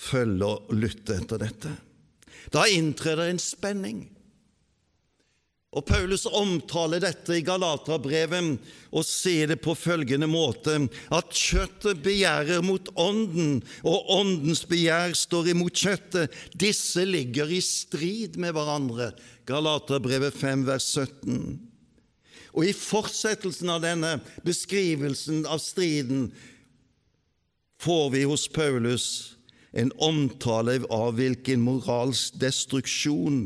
følge 0.00 0.48
og 0.48 0.72
lytte 0.74 1.18
etter 1.20 1.40
dette. 1.42 1.74
Da 2.50 2.64
inntrer 2.72 3.28
en 3.28 3.40
spenning. 3.42 4.08
Og 5.70 5.84
Paulus 5.86 6.24
omtaler 6.26 6.98
dette 6.98 7.36
i 7.38 7.44
Galaterbrevet 7.46 8.56
og 8.90 9.04
sier 9.06 9.52
det 9.52 9.60
på 9.62 9.76
følgende 9.78 10.26
måte 10.26 10.74
at 11.14 11.30
kjøttet 11.30 12.00
begjærer 12.02 12.64
mot 12.66 12.90
ånden, 12.98 13.60
og 13.86 14.10
åndens 14.10 14.64
begjær 14.66 15.14
står 15.14 15.52
imot 15.52 15.78
kjøttet. 15.78 16.34
Disse 16.58 17.06
ligger 17.06 17.52
i 17.54 17.60
strid 17.62 18.40
med 18.42 18.56
hverandre. 18.56 19.12
Galaterbrevet 19.46 20.34
5, 20.34 20.66
vers 20.66 20.90
17. 20.90 21.38
Og 22.50 22.66
i 22.66 22.74
fortsettelsen 22.74 23.70
av 23.70 23.84
denne 23.86 24.16
beskrivelsen 24.42 25.44
av 25.46 25.62
striden 25.62 26.32
får 27.78 28.08
vi 28.16 28.26
hos 28.26 28.50
Paulus 28.50 29.06
en 29.72 29.92
omtale 30.02 30.80
av 30.90 31.14
hvilken 31.18 31.62
moralsk 31.62 32.38
destruksjon 32.42 33.44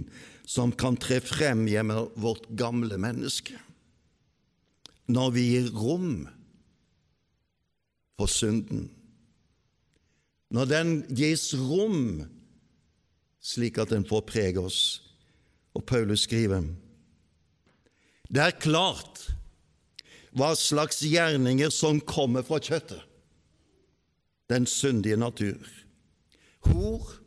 som 0.49 0.73
kan 0.73 0.97
tre 1.01 1.21
frem 1.25 1.67
gjennom 1.69 2.11
vårt 2.21 2.49
gamle 2.57 2.99
menneske 3.01 3.59
når 5.05 5.35
vi 5.35 5.43
gir 5.51 5.67
rom 5.77 6.13
for 8.17 8.31
synden. 8.31 8.87
Når 10.55 10.71
den 10.71 10.93
gis 11.13 11.51
rom 11.59 12.25
slik 13.45 13.79
at 13.79 13.93
den 13.93 14.07
får 14.09 14.25
prege 14.29 14.63
oss. 14.63 14.81
Og 15.75 15.85
Paulus 15.87 16.25
skriver 16.29 16.65
det 18.33 18.41
er 18.41 18.57
klart 18.57 19.21
hva 20.35 20.55
slags 20.59 21.03
gjerninger 21.05 21.71
som 21.71 22.01
kommer 22.03 22.43
fra 22.43 22.57
kjøttet, 22.59 23.03
den 24.51 24.65
syndige 24.67 25.19
natur. 25.21 25.61
Hor, 26.71 27.21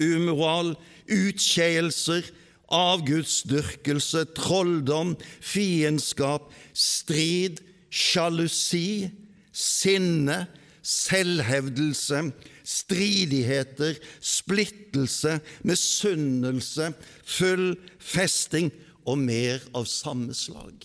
umoral, 0.00 0.74
utskeielser, 1.08 2.28
avgudsdyrkelse, 2.68 4.24
trolldom, 4.36 5.16
fiendskap, 5.40 6.50
strid, 6.76 7.62
sjalusi, 7.90 9.10
sinne, 9.52 10.44
selvhevdelse, 10.82 12.28
stridigheter, 12.68 13.96
splittelse, 14.20 15.38
misunnelse, 15.64 16.92
full 17.24 17.72
festing 17.98 18.70
og 19.08 19.20
mer 19.24 19.64
av 19.76 19.88
samme 19.88 20.36
slag. 20.36 20.84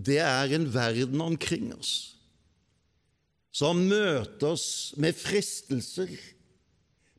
Det 0.00 0.20
er 0.22 0.54
en 0.56 0.68
verden 0.72 1.20
omkring 1.20 1.74
oss 1.76 1.92
som 3.50 3.82
møter 3.90 4.52
oss 4.54 4.92
med 5.00 5.16
fristelser, 5.18 6.12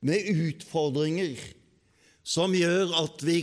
med 0.01 0.29
utfordringer, 0.31 1.35
som 2.23 2.55
gjør 2.55 2.93
at 3.03 3.21
vi 3.27 3.41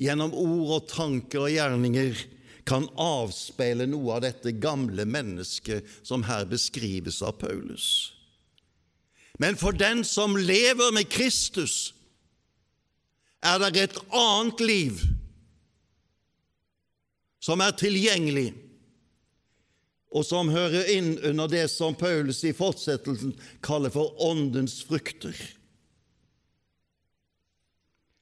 gjennom 0.00 0.34
ord 0.34 0.74
og 0.80 0.88
tanker 0.90 1.46
og 1.46 1.54
gjerninger 1.54 2.18
kan 2.68 2.86
avspeile 3.00 3.86
noe 3.88 4.18
av 4.18 4.24
dette 4.26 4.52
gamle 4.60 5.06
mennesket 5.08 5.86
som 6.06 6.26
her 6.28 6.44
beskrives 6.50 7.22
av 7.24 7.38
Paulus. 7.40 7.86
Men 9.40 9.56
for 9.56 9.72
den 9.72 10.02
som 10.04 10.36
lever 10.36 10.92
med 10.92 11.08
Kristus, 11.08 11.94
er 13.40 13.62
det 13.62 13.86
et 13.86 14.00
annet 14.12 14.60
liv 14.60 15.00
som 17.40 17.62
er 17.64 17.76
tilgjengelig, 17.76 18.52
og 20.10 20.26
som 20.26 20.50
hører 20.50 20.88
inn 20.92 21.12
under 21.30 21.48
det 21.50 21.68
som 21.70 21.94
Paulus 21.94 22.42
i 22.44 22.52
fortsettelsen 22.56 23.36
kaller 23.62 23.92
for 23.94 24.16
åndens 24.26 24.80
frukter. 24.86 25.36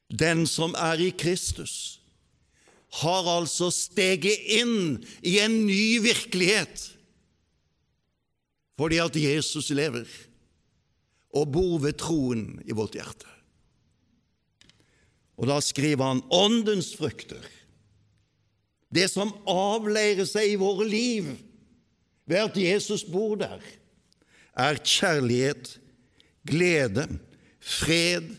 Den 0.09 0.45
som 0.49 0.75
er 0.77 1.01
i 1.01 1.09
Kristus, 1.11 1.99
har 2.89 3.27
altså 3.29 3.69
steget 3.73 4.47
inn 4.49 5.03
i 5.21 5.35
en 5.43 5.59
ny 5.67 5.99
virkelighet 6.01 6.87
fordi 8.79 8.97
at 9.03 9.17
Jesus 9.19 9.67
lever 9.75 10.07
og 11.35 11.51
bor 11.51 11.81
ved 11.83 11.97
troen 11.99 12.61
i 12.63 12.73
vårt 12.73 12.95
hjerte. 12.95 13.27
Og 15.35 15.49
da 15.51 15.59
skriver 15.63 16.13
han 16.13 16.21
åndens 16.31 16.93
frukter, 16.95 17.43
det 18.93 19.07
som 19.11 19.31
avleirer 19.49 20.25
seg 20.27 20.53
i 20.53 20.59
våre 20.59 20.87
liv 20.89 21.29
ved 22.29 22.41
at 22.41 22.57
Jesus 22.57 23.05
bor 23.05 23.37
der, 23.39 23.61
er 24.59 24.81
kjærlighet, 24.83 25.77
glede, 26.47 27.05
fred, 27.59 28.31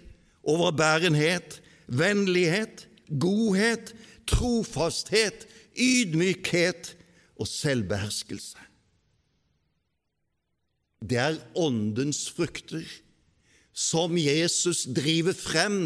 overbærenhet, 0.42 1.60
vennlighet, 1.86 2.86
godhet, 3.18 3.94
trofasthet, 4.28 5.46
ydmykhet 5.78 6.94
og 7.40 7.48
selvbeherskelse. 7.48 8.58
Det 11.00 11.16
er 11.16 11.38
åndens 11.56 12.26
frukter 12.30 12.84
som 13.72 14.18
Jesus 14.18 14.84
driver 14.84 15.32
frem 15.32 15.78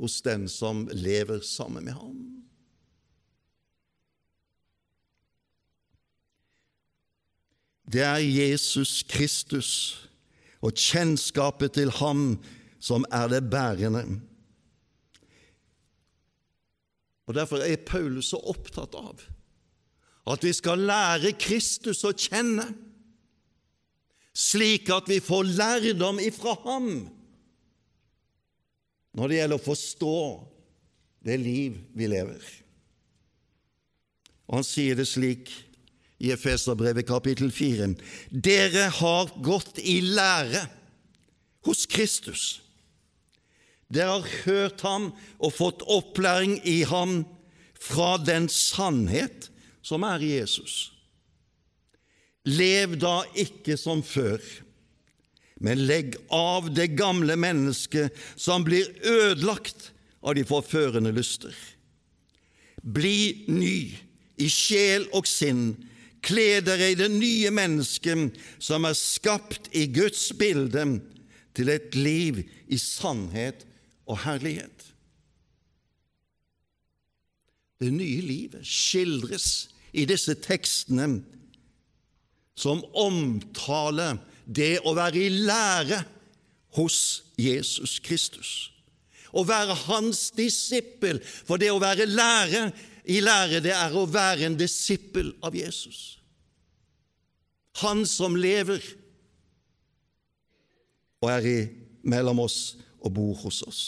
hos 0.00 0.18
den 0.26 0.48
som 0.50 0.88
lever 0.90 1.44
sammen 1.46 1.84
med 1.86 1.94
ham. 1.94 2.43
Det 7.84 8.02
er 8.02 8.22
Jesus 8.22 9.02
Kristus 9.08 9.70
og 10.64 10.72
kjennskapet 10.72 11.76
til 11.76 11.90
ham 12.00 12.38
som 12.80 13.04
er 13.12 13.28
det 13.28 13.42
bærende. 13.50 14.04
Og 17.26 17.34
Derfor 17.34 17.64
er 17.64 17.76
Paulus 17.86 18.32
så 18.32 18.40
opptatt 18.40 18.96
av 18.96 19.22
at 20.24 20.44
vi 20.44 20.54
skal 20.56 20.80
lære 20.88 21.34
Kristus 21.36 22.00
å 22.08 22.14
kjenne, 22.16 22.64
slik 24.32 24.88
at 24.88 25.08
vi 25.08 25.20
får 25.20 25.50
lærdom 25.52 26.16
ifra 26.24 26.54
ham 26.64 26.88
når 29.14 29.30
det 29.30 29.36
gjelder 29.38 29.60
å 29.60 29.66
forstå 29.66 30.16
det 31.28 31.36
liv 31.38 31.76
vi 31.94 32.08
lever. 32.10 32.40
Og 34.48 34.58
Han 34.58 34.66
sier 34.66 34.96
det 34.98 35.06
slik 35.08 35.52
i 36.24 36.32
Efeserbrevet 36.32 37.06
kapittel 37.08 37.52
4.: 37.52 37.92
Dere 38.30 38.88
har 38.98 39.32
gått 39.44 39.78
i 39.84 40.00
lære 40.00 40.64
hos 41.64 41.84
Kristus 41.86 42.64
dere 43.94 44.18
har 44.18 44.28
hørt 44.44 44.82
ham 44.84 45.10
og 45.38 45.54
fått 45.54 45.84
opplæring 45.90 46.58
i 46.66 46.82
ham 46.88 47.22
fra 47.78 48.16
den 48.18 48.48
sannhet 48.50 49.50
som 49.84 50.06
er 50.08 50.24
Jesus. 50.24 50.90
Lev 52.48 52.96
da 53.00 53.22
ikke 53.38 53.76
som 53.80 54.02
før, 54.04 54.40
men 55.64 55.84
legg 55.88 56.16
av 56.34 56.68
det 56.76 56.90
gamle 56.98 57.36
mennesket 57.40 58.16
som 58.36 58.64
blir 58.66 58.88
ødelagt 59.00 59.92
av 60.24 60.36
de 60.36 60.44
forførende 60.48 61.12
lyster. 61.14 61.54
Bli 62.82 63.46
ny 63.48 63.94
i 64.40 64.48
sjel 64.50 65.06
og 65.16 65.28
sinn, 65.28 65.72
kle 66.24 66.60
dere 66.64 66.90
i 66.92 66.98
det 66.98 67.10
nye 67.12 67.50
mennesket 67.54 68.38
som 68.62 68.86
er 68.88 68.96
skapt 68.98 69.70
i 69.76 69.86
Guds 69.92 70.30
bilde, 70.38 70.86
til 71.54 71.70
et 71.70 71.94
liv 71.94 72.40
i 72.66 72.78
sannhet 72.82 73.60
og 74.10 74.18
herlighet. 74.24 74.88
Det 77.78 77.92
nye 77.94 78.22
livet 78.26 78.66
skildres 78.66 79.68
i 79.94 80.02
disse 80.08 80.34
tekstene 80.42 81.20
som 82.58 82.82
omtaler 82.98 84.18
det 84.46 84.78
å 84.86 84.94
være 84.96 85.22
i 85.22 85.30
lære 85.46 86.00
hos 86.78 86.98
Jesus 87.38 87.98
Kristus. 88.02 88.50
Å 89.34 89.42
være 89.46 89.74
hans 89.88 90.28
disippel, 90.34 91.18
for 91.22 91.58
det 91.58 91.72
å 91.74 91.80
være 91.82 92.06
lære 92.06 92.68
i 93.04 93.20
lære, 93.20 93.60
det 93.60 93.74
er 93.76 93.92
å 93.92 94.06
være 94.08 94.48
en 94.48 94.56
disippel 94.56 95.34
av 95.44 95.56
Jesus. 95.56 96.18
Han 97.82 98.04
som 98.08 98.36
lever 98.38 98.80
og 101.20 101.30
er 101.32 101.48
i 101.48 101.58
mellom 102.04 102.42
oss 102.44 102.58
og 103.04 103.12
bor 103.16 103.36
hos 103.44 103.62
oss. 103.66 103.84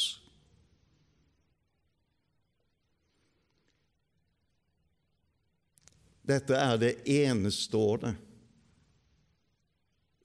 Dette 6.26 6.59
er 6.59 6.79
det 6.83 6.94
enestående 7.07 8.16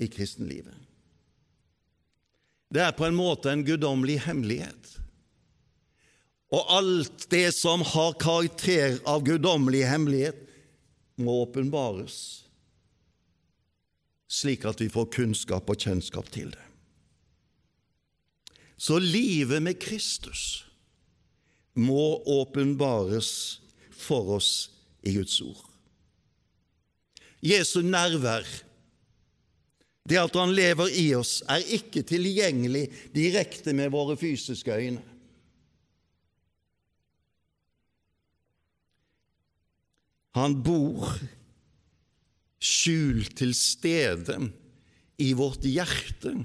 i 0.02 0.08
kristenlivet. 0.10 0.74
Det 2.72 2.82
er 2.82 2.96
på 2.96 3.06
en 3.06 3.16
måte 3.16 3.52
en 3.52 3.64
guddommelig 3.68 4.22
hemmelighet. 4.26 4.96
Og 6.52 6.74
alt 6.76 7.28
det 7.32 7.50
som 7.56 7.84
har 7.94 8.18
karakter 8.20 9.00
av 9.08 9.24
guddommelig 9.24 9.86
hemmelighet, 9.88 10.48
må 11.22 11.42
åpenbares, 11.44 12.18
slik 14.32 14.66
at 14.66 14.82
vi 14.82 14.88
får 14.90 15.12
kunnskap 15.14 15.70
og 15.70 15.84
kjennskap 15.86 16.32
til 16.34 16.50
det. 16.56 16.64
Så 18.82 18.98
livet 18.98 19.62
med 19.62 19.78
Kristus 19.78 20.64
må 21.78 22.24
åpenbares 22.26 23.62
for 23.94 24.38
oss 24.40 24.72
i 25.06 25.14
Guds 25.14 25.38
ord. 25.46 25.62
Jesu 27.42 27.82
nærvær, 27.86 28.46
det 30.10 30.18
at 30.18 30.36
Han 30.36 30.54
lever 30.58 30.90
i 30.98 31.12
oss, 31.14 31.44
er 31.50 31.62
ikke 31.78 32.02
tilgjengelig 32.02 32.88
direkte 33.14 33.74
med 33.78 33.94
våre 33.94 34.18
fysiske 34.18 34.74
øyne. 34.74 35.11
Han 40.38 40.62
bor 40.64 41.10
skjult 42.62 43.36
til 43.42 43.54
stede 43.58 44.38
i 45.22 45.32
vårt 45.38 45.66
hjerte. 45.68 46.36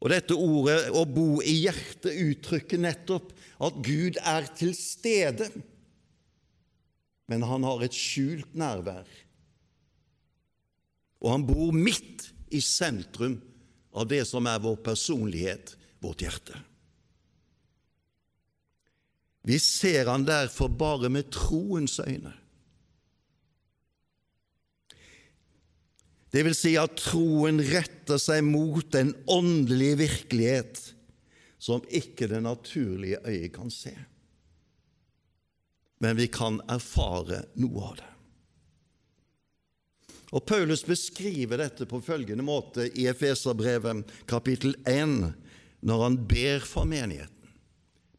Og 0.00 0.12
dette 0.12 0.36
ordet 0.36 0.90
'å 0.92 1.04
bo 1.08 1.40
i 1.42 1.66
hjertet' 1.66 2.14
uttrykker 2.14 2.78
nettopp 2.78 3.32
at 3.60 3.80
Gud 3.82 4.18
er 4.22 4.46
til 4.54 4.74
stede, 4.76 5.50
men 7.28 7.42
han 7.42 7.64
har 7.64 7.82
et 7.82 7.96
skjult 7.96 8.54
nærvær. 8.54 9.06
Og 11.20 11.30
han 11.32 11.46
bor 11.46 11.72
midt 11.72 12.30
i 12.52 12.60
sentrum 12.60 13.40
av 13.92 14.06
det 14.08 14.26
som 14.28 14.46
er 14.46 14.60
vår 14.62 14.76
personlighet, 14.76 15.74
vårt 16.00 16.22
hjerte. 16.22 16.60
Vi 19.46 19.58
ser 19.58 20.06
han 20.10 20.26
derfor 20.26 20.68
bare 20.68 21.08
med 21.08 21.30
troens 21.30 21.98
øyne. 22.02 22.34
Det 26.30 26.42
vil 26.42 26.56
si 26.58 26.74
at 26.80 26.98
troen 26.98 27.60
retter 27.62 28.18
seg 28.20 28.42
mot 28.44 28.98
en 28.98 29.14
åndelig 29.30 29.92
virkelighet 30.02 30.82
som 31.58 31.84
ikke 31.88 32.28
det 32.30 32.42
naturlige 32.44 33.22
øyet 33.24 33.54
kan 33.54 33.70
se. 33.72 33.94
Men 36.02 36.18
vi 36.18 36.26
kan 36.28 36.60
erfare 36.68 37.46
noe 37.56 37.86
av 37.88 37.96
det. 38.02 38.10
Og 40.34 40.42
Paulus 40.44 40.82
beskriver 40.84 41.62
dette 41.62 41.86
på 41.88 42.02
følgende 42.04 42.44
måte 42.44 42.88
i 42.98 43.06
Efeserbrevet 43.08 44.10
kapittel 44.28 44.74
1, 44.84 45.30
når 45.86 46.02
han 46.02 46.18
ber 46.28 46.66
for 46.66 46.88
menigheten, 46.88 47.54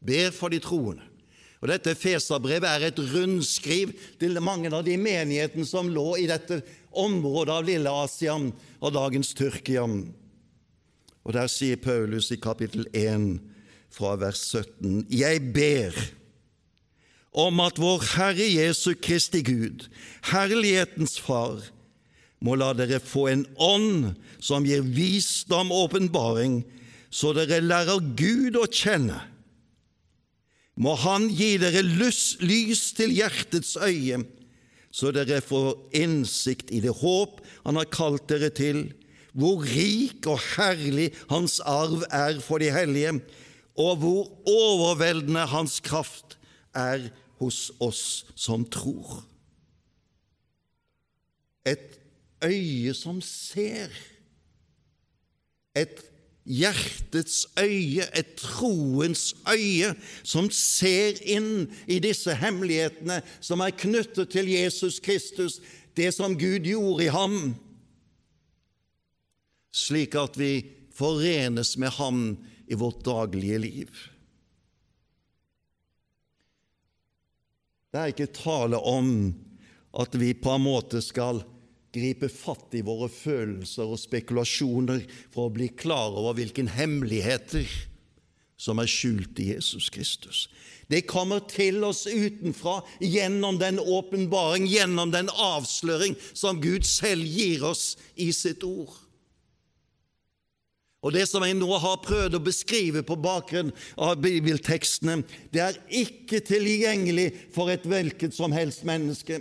ber 0.00 0.32
for 0.34 0.50
de 0.50 0.60
troende. 0.64 1.04
Og 1.58 1.68
Dette 1.72 1.90
Efeserbrevet 1.90 2.68
er 2.70 2.86
et 2.88 3.00
rundskriv 3.12 3.92
til 4.20 4.38
mange 4.42 4.70
av 4.70 4.84
de 4.86 4.94
menighetene 5.00 5.66
som 5.66 5.90
lå 5.90 6.12
i 6.22 6.28
dette 6.30 6.60
området 6.92 7.54
av 7.54 7.66
Lille 7.66 7.92
Asia 8.04 8.36
og 8.38 8.94
dagens 8.94 9.34
Tyrkia. 9.36 9.84
Og 9.84 11.34
Der 11.34 11.48
sier 11.52 11.76
Paulus 11.76 12.30
i 12.32 12.40
kapittel 12.40 12.86
1 12.92 13.40
fra 13.92 14.16
vers 14.16 14.40
17.: 14.54 15.06
Jeg 15.10 15.52
ber 15.52 15.96
om 17.32 17.60
at 17.60 17.78
vår 17.78 18.04
Herre 18.16 18.46
Jesu 18.48 18.94
Kristi 18.94 19.42
Gud, 19.42 19.88
Herlighetens 20.32 21.18
Far, 21.20 21.60
må 22.40 22.54
la 22.54 22.72
dere 22.72 23.00
få 23.00 23.28
en 23.28 23.46
ånd 23.56 24.14
som 24.40 24.64
gir 24.64 24.82
visdom 24.82 25.72
og 25.74 25.90
åpenbaring, 25.90 26.62
så 27.10 27.32
dere 27.34 27.60
lærer 27.60 28.00
Gud 28.16 28.56
å 28.56 28.66
kjenne 28.70 29.18
må 30.78 30.94
Han 31.02 31.26
gi 31.34 31.56
dere 31.60 31.82
lys, 31.82 32.38
lys 32.40 32.92
til 32.96 33.12
hjertets 33.16 33.74
øye, 33.82 34.22
så 34.90 35.12
dere 35.12 35.40
får 35.44 35.74
innsikt 35.96 36.72
i 36.72 36.80
det 36.80 36.94
håp 37.02 37.42
Han 37.66 37.76
har 37.76 37.90
kalt 37.92 38.28
dere 38.30 38.48
til, 38.54 38.86
hvor 39.36 39.62
rik 39.62 40.26
og 40.30 40.40
herlig 40.56 41.10
Hans 41.30 41.58
arv 41.60 42.06
er 42.10 42.40
for 42.44 42.62
de 42.62 42.70
hellige, 42.72 43.18
og 43.78 44.00
hvor 44.02 44.22
overveldende 44.48 45.44
Hans 45.52 45.78
kraft 45.84 46.38
er 46.74 47.10
hos 47.38 47.68
oss 47.78 48.26
som 48.34 48.64
tror. 48.66 49.20
Et 51.68 51.98
øye 52.42 52.94
som 52.96 53.20
ser, 53.22 53.92
et 55.76 56.00
hjertets 56.48 57.44
øye, 57.60 58.06
et 58.16 58.34
troens 58.40 59.34
øye, 59.48 59.92
som 60.24 60.48
ser 60.54 61.20
inn 61.28 61.68
i 61.86 62.00
disse 62.02 62.34
hemmelighetene 62.40 63.20
som 63.44 63.60
er 63.64 63.76
knyttet 63.76 64.32
til 64.32 64.48
Jesus 64.50 64.98
Kristus, 65.04 65.60
det 65.96 66.10
som 66.16 66.36
Gud 66.38 66.64
gjorde 66.66 67.04
i 67.04 67.12
ham, 67.12 67.38
slik 69.74 70.16
at 70.18 70.38
vi 70.40 70.52
forenes 70.94 71.76
med 71.78 71.92
ham 71.98 72.22
i 72.68 72.78
vårt 72.78 73.04
daglige 73.06 73.58
liv. 73.62 73.90
Det 77.88 78.00
er 78.00 78.12
ikke 78.12 78.32
tale 78.36 78.80
om 78.84 79.30
at 79.98 80.16
vi 80.20 80.34
på 80.36 80.52
en 80.54 80.64
måte 80.64 81.00
skal 81.04 81.40
gripe 81.98 82.30
fatt 82.32 82.74
i 82.78 82.84
våre 82.86 83.10
følelser 83.12 83.90
og 83.90 84.00
spekulasjoner 84.00 85.04
for 85.34 85.48
å 85.48 85.54
bli 85.54 85.70
klar 85.74 86.16
over 86.16 86.38
hvilke 86.38 86.64
hemmeligheter 86.78 87.68
som 88.58 88.80
er 88.82 88.90
skjult 88.90 89.38
i 89.38 89.52
Jesus 89.52 89.86
Kristus. 89.94 90.46
Det 90.90 91.04
kommer 91.06 91.44
til 91.46 91.84
oss 91.84 92.06
utenfra 92.08 92.80
gjennom 93.04 93.58
den 93.60 93.78
åpenbaring, 93.78 94.66
gjennom 94.66 95.12
den 95.12 95.28
avsløring 95.30 96.16
som 96.32 96.62
Gud 96.62 96.86
selv 96.88 97.28
gir 97.28 97.66
oss 97.68 97.92
i 98.16 98.32
sitt 98.34 98.64
ord. 98.66 98.96
Og 100.98 101.14
Det 101.14 101.28
som 101.30 101.44
jeg 101.46 101.54
nå 101.54 101.68
har 101.78 102.00
prøvd 102.02 102.34
å 102.34 102.42
beskrive 102.42 103.04
på 103.06 103.14
bakgrunn 103.22 103.70
av 104.02 104.18
bibeltekstene, 104.18 105.20
det 105.54 105.62
er 105.62 105.78
ikke 105.94 106.40
tilgjengelig 106.42 107.30
for 107.54 107.70
et 107.70 107.86
hvilket 107.86 108.34
som 108.34 108.50
helst 108.52 108.82
menneske 108.88 109.38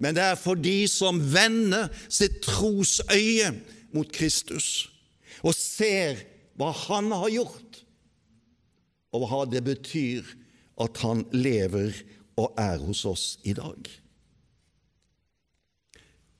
men 0.00 0.16
det 0.16 0.24
er 0.24 0.38
for 0.40 0.58
de 0.58 0.84
som 0.90 1.20
vender 1.34 1.90
sitt 2.08 2.40
trosøye 2.44 3.52
mot 3.94 4.10
Kristus 4.14 4.88
og 5.44 5.54
ser 5.56 6.24
hva 6.58 6.70
Han 6.86 7.10
har 7.12 7.30
gjort, 7.34 7.80
og 9.14 9.26
hva 9.28 9.42
det 9.50 9.64
betyr 9.66 10.26
at 10.82 10.98
Han 11.02 11.24
lever 11.34 11.94
og 12.40 12.54
er 12.58 12.78
hos 12.82 13.04
oss 13.06 13.26
i 13.46 13.54
dag. 13.54 13.90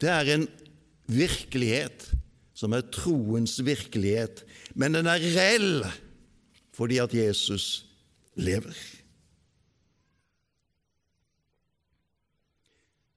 Det 0.01 0.11
er 0.11 0.31
en 0.35 0.49
virkelighet 1.07 2.09
som 2.55 2.75
er 2.75 2.87
troens 2.95 3.59
virkelighet, 3.67 4.43
men 4.75 4.97
den 4.97 5.11
er 5.11 5.23
reell 5.37 5.85
fordi 6.75 6.99
at 7.03 7.15
Jesus 7.15 7.85
lever. 8.35 8.75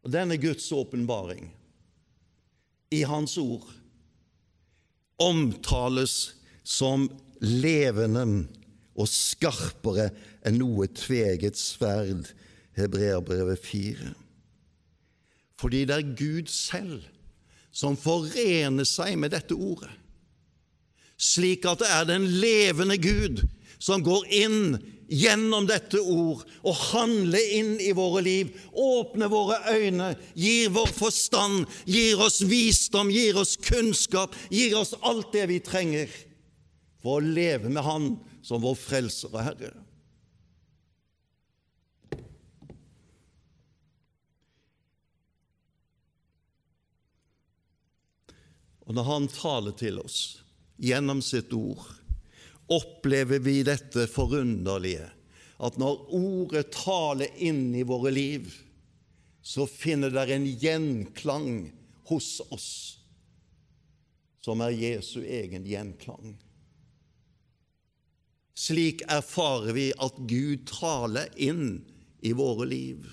Og 0.08 0.13
Denne 0.13 0.38
Guds 0.39 0.70
åpenbaring 0.72 1.50
i 2.96 3.02
Hans 3.04 3.34
ord 3.41 3.65
omtales 5.20 6.13
som 6.63 7.10
levende 7.43 8.24
og 8.96 9.10
skarpere 9.12 10.06
enn 10.48 10.62
noe 10.62 10.88
tveget 10.96 11.60
sverd, 11.60 12.32
Hebreabrevet 12.80 13.60
4. 13.60 14.13
Fordi 15.60 15.84
det 15.89 15.98
er 15.98 16.15
Gud 16.15 16.56
selv 16.56 17.04
som 17.76 18.00
forener 18.00 18.88
seg 18.88 19.20
med 19.20 19.36
dette 19.36 19.60
ordet, 19.60 19.91
slik 21.20 21.67
at 21.67 21.84
det 21.84 21.91
er 21.91 22.08
den 22.13 22.32
levende 22.39 22.96
Gud 22.96 23.43
som 23.78 24.04
går 24.04 24.28
inn 24.34 24.78
gjennom 25.08 25.68
dette 25.70 26.00
ord 26.02 26.44
og 26.68 26.80
handler 26.92 27.52
inn 27.56 27.76
i 27.80 27.94
våre 27.96 28.22
liv, 28.26 28.52
åpner 28.74 29.32
våre 29.32 29.60
øyne, 29.72 30.13
gir 30.36 30.72
vår 30.76 30.92
forstand, 30.92 31.68
gir 31.88 32.20
oss 32.24 32.42
visdom, 32.44 33.12
gir 33.13 33.40
oss 33.40 33.56
kunnskap, 33.62 34.36
gir 34.52 34.76
oss 34.80 34.96
alt 35.02 35.32
det 35.36 35.48
vi 35.52 35.62
trenger 35.63 36.12
for 37.04 37.20
å 37.20 37.28
leve 37.28 37.72
med 37.72 37.86
Han 37.86 38.16
som 38.46 38.63
vår 38.63 38.76
frelser 38.80 39.32
og 39.34 39.44
Herre. 39.46 39.76
Og 48.88 48.96
når 48.96 49.08
Han 49.08 49.32
taler 49.32 49.76
til 49.76 50.00
oss 50.00 50.20
gjennom 50.80 51.20
sitt 51.26 51.52
ord, 51.56 51.84
opplever 52.68 53.40
vi 53.40 53.62
dette 53.68 54.08
forunderlige, 54.12 55.10
at 55.58 55.78
når 55.82 56.04
Ordet 56.14 56.68
taler 56.76 57.32
inn 57.42 57.72
i 57.76 57.86
våre 57.88 58.12
liv, 58.14 58.52
så 59.42 59.66
finner 59.70 60.12
det 60.14 60.28
en 60.36 60.46
gjenklang 60.46 61.52
hos 62.10 62.42
oss, 62.52 62.70
som 64.44 64.62
er 64.64 64.76
Jesu 64.76 65.22
egen 65.24 65.66
gjenklang. 65.68 66.36
Slik 68.58 69.04
erfarer 69.08 69.76
vi 69.78 69.92
at 69.94 70.18
Gud 70.28 70.66
taler 70.70 71.30
inn 71.38 71.80
i 72.26 72.34
våre 72.36 72.66
liv 72.68 73.06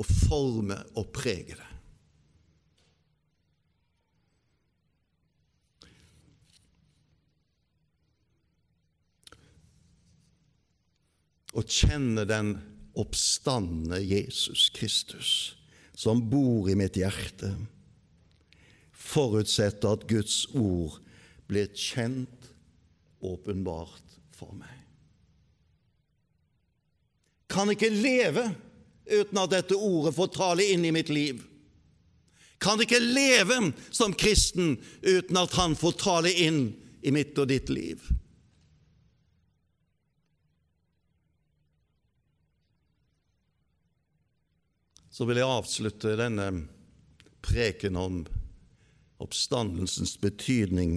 og 0.00 0.08
former 0.08 0.82
og 0.98 1.12
preger 1.14 1.60
det. 1.60 1.73
Og 11.54 11.70
kjenne 11.70 12.26
den 12.28 12.56
oppstandende 12.98 14.00
Jesus 14.02 14.68
Kristus 14.74 15.54
som 15.94 16.22
bor 16.30 16.66
i 16.70 16.74
mitt 16.78 16.96
hjerte, 16.98 17.52
forutsetter 18.90 19.94
at 19.94 20.06
Guds 20.10 20.44
ord 20.58 20.98
blir 21.50 21.70
kjent, 21.78 22.50
åpenbart 23.24 24.18
for 24.34 24.52
meg. 24.58 24.72
Kan 27.48 27.70
ikke 27.72 27.88
leve 27.88 28.50
uten 29.06 29.40
at 29.40 29.52
dette 29.52 29.78
ordet 29.78 30.12
får 30.16 30.32
tale 30.34 30.66
inn 30.74 30.84
i 30.84 30.92
mitt 30.92 31.12
liv. 31.12 31.38
Kan 32.60 32.80
ikke 32.82 33.00
leve 33.00 33.70
som 33.94 34.12
kristen 34.16 34.74
uten 35.00 35.38
at 35.40 35.56
Han 35.56 35.76
får 35.76 35.96
tale 36.00 36.32
inn 36.44 36.60
i 37.04 37.12
mitt 37.14 37.38
og 37.38 37.48
ditt 37.52 37.70
liv. 37.72 38.02
Så 45.14 45.22
vil 45.28 45.38
jeg 45.38 45.46
avslutte 45.46 46.16
denne 46.18 46.48
preken 47.44 47.94
om 47.94 48.16
oppstandelsens 49.22 50.16
betydning 50.18 50.96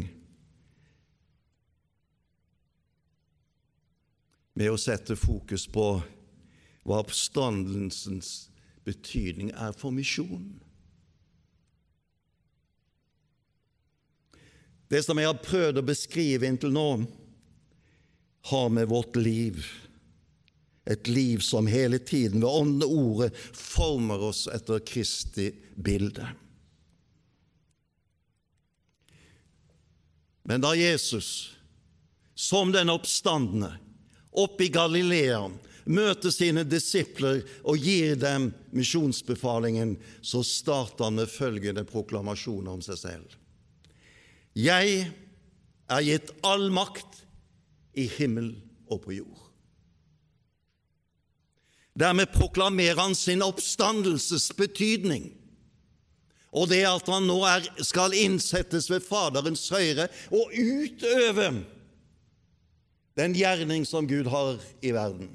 med 4.57 4.73
å 4.73 4.79
sette 4.81 5.13
fokus 5.21 5.67
på 5.69 5.85
hva 6.87 7.03
oppstandelsens 7.03 8.47
betydning 8.89 9.53
er 9.53 9.77
for 9.77 9.93
misjonen. 9.93 10.55
Det 14.89 15.05
som 15.05 15.19
jeg 15.21 15.29
har 15.29 15.45
prøvd 15.45 15.77
å 15.77 15.85
beskrive 15.85 16.49
inntil 16.49 16.73
nå, 16.73 16.89
har 18.49 18.69
med 18.73 18.89
vårt 18.89 19.19
liv 19.19 19.61
et 20.87 21.07
liv 21.11 21.43
som 21.43 21.67
hele 21.67 21.99
tiden 21.99 22.41
ved 22.41 22.49
åndene 22.49 22.87
ordet 22.87 23.31
former 23.53 24.29
oss 24.29 24.45
etter 24.47 24.79
Kristi 24.87 25.49
bilde. 25.75 26.27
Men 30.47 30.63
da 30.63 30.71
Jesus, 30.79 31.57
som 32.35 32.71
den 32.71 32.89
oppstandende, 32.89 33.73
oppe 34.31 34.67
i 34.67 34.71
Galilea, 34.71 35.41
møter 35.87 36.31
sine 36.31 36.63
disipler 36.67 37.41
og 37.67 37.83
gir 37.83 38.15
dem 38.19 38.53
misjonsbefalingen, 38.75 39.97
så 40.21 40.43
starter 40.45 41.09
han 41.09 41.19
med 41.19 41.31
følgende 41.31 41.83
proklamasjon 41.87 42.69
om 42.71 42.83
seg 42.85 43.01
selv. 43.01 43.35
Jeg 44.55 45.03
er 45.87 46.07
gitt 46.07 46.31
all 46.47 46.69
makt 46.73 47.21
i 47.99 48.07
himmel 48.17 48.53
og 48.87 49.03
på 49.03 49.17
jord. 49.19 49.46
Dermed 51.97 52.29
proklamerer 52.33 52.99
han 53.01 53.15
sin 53.17 53.41
oppstandelses 53.41 54.51
betydning, 54.57 55.31
og 56.53 56.69
det 56.69 56.83
at 56.85 57.09
han 57.09 57.25
nå 57.27 57.39
er, 57.49 57.65
skal 57.85 58.13
innsettes 58.17 58.87
ved 58.91 59.03
Faderens 59.05 59.65
høyre 59.73 60.07
og 60.29 60.53
utøve 60.53 61.49
den 63.17 63.33
gjerning 63.33 63.85
som 63.89 64.07
Gud 64.09 64.29
har 64.29 64.61
i 64.85 64.93
verden. 64.93 65.29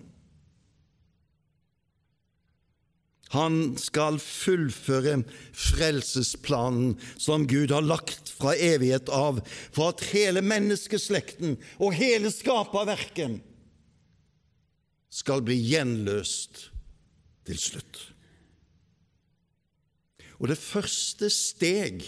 Han 3.32 3.78
skal 3.80 4.18
fullføre 4.20 5.22
frelsesplanen 5.56 6.98
som 7.16 7.46
Gud 7.48 7.72
har 7.72 7.84
lagt 7.84 8.28
fra 8.36 8.52
evighet 8.54 9.08
av, 9.08 9.40
for 9.72 9.94
at 9.94 10.04
hele 10.12 10.44
menneskeslekten 10.44 11.56
og 11.80 11.96
hele 11.96 12.30
skaperverket 12.34 13.40
skal 15.12 15.44
bli 15.44 15.58
gjenløst 15.60 16.68
til 17.46 17.58
slutt. 17.60 18.00
Og 20.40 20.48
det 20.50 20.58
første 20.58 21.28
steg 21.30 22.02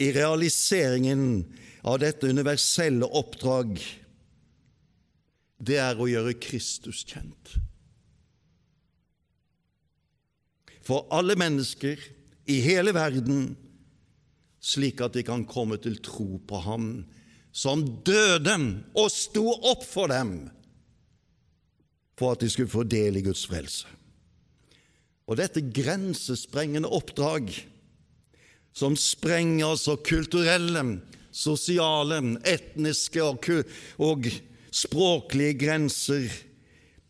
i 0.00 0.08
realiseringen 0.16 1.44
av 1.86 2.00
dette 2.02 2.30
universelle 2.30 3.06
oppdrag 3.06 3.76
det 5.60 5.76
er 5.76 6.00
å 6.00 6.08
gjøre 6.08 6.38
Kristus 6.40 7.04
kjent. 7.04 7.58
For 10.80 11.04
alle 11.12 11.36
mennesker 11.38 12.00
i 12.50 12.56
hele 12.64 12.94
verden, 12.96 13.52
slik 14.60 15.02
at 15.04 15.14
de 15.14 15.22
kan 15.26 15.44
komme 15.48 15.76
til 15.80 16.00
tro 16.02 16.40
på 16.48 16.62
Ham 16.64 16.88
som 17.52 17.84
døde 18.06 18.56
og 18.98 19.12
sto 19.12 19.44
opp 19.52 19.84
for 19.86 20.10
dem, 20.10 20.48
for 22.20 22.34
at 22.34 22.42
de 22.44 22.50
skulle 22.52 22.68
få 22.68 22.84
del 22.84 23.16
i 23.16 23.24
Guds 23.24 23.46
frelse. 23.48 23.88
Og 25.30 25.38
dette 25.38 25.62
grensesprengende 25.62 26.90
oppdrag, 26.90 27.48
som 28.76 28.96
sprenger 28.98 29.70
altså 29.72 29.96
kulturelle, 30.04 31.00
sosiale, 31.32 32.18
etniske 32.50 33.22
og, 33.22 33.46
og 34.02 34.26
språklige 34.74 35.58
grenser, 35.64 36.26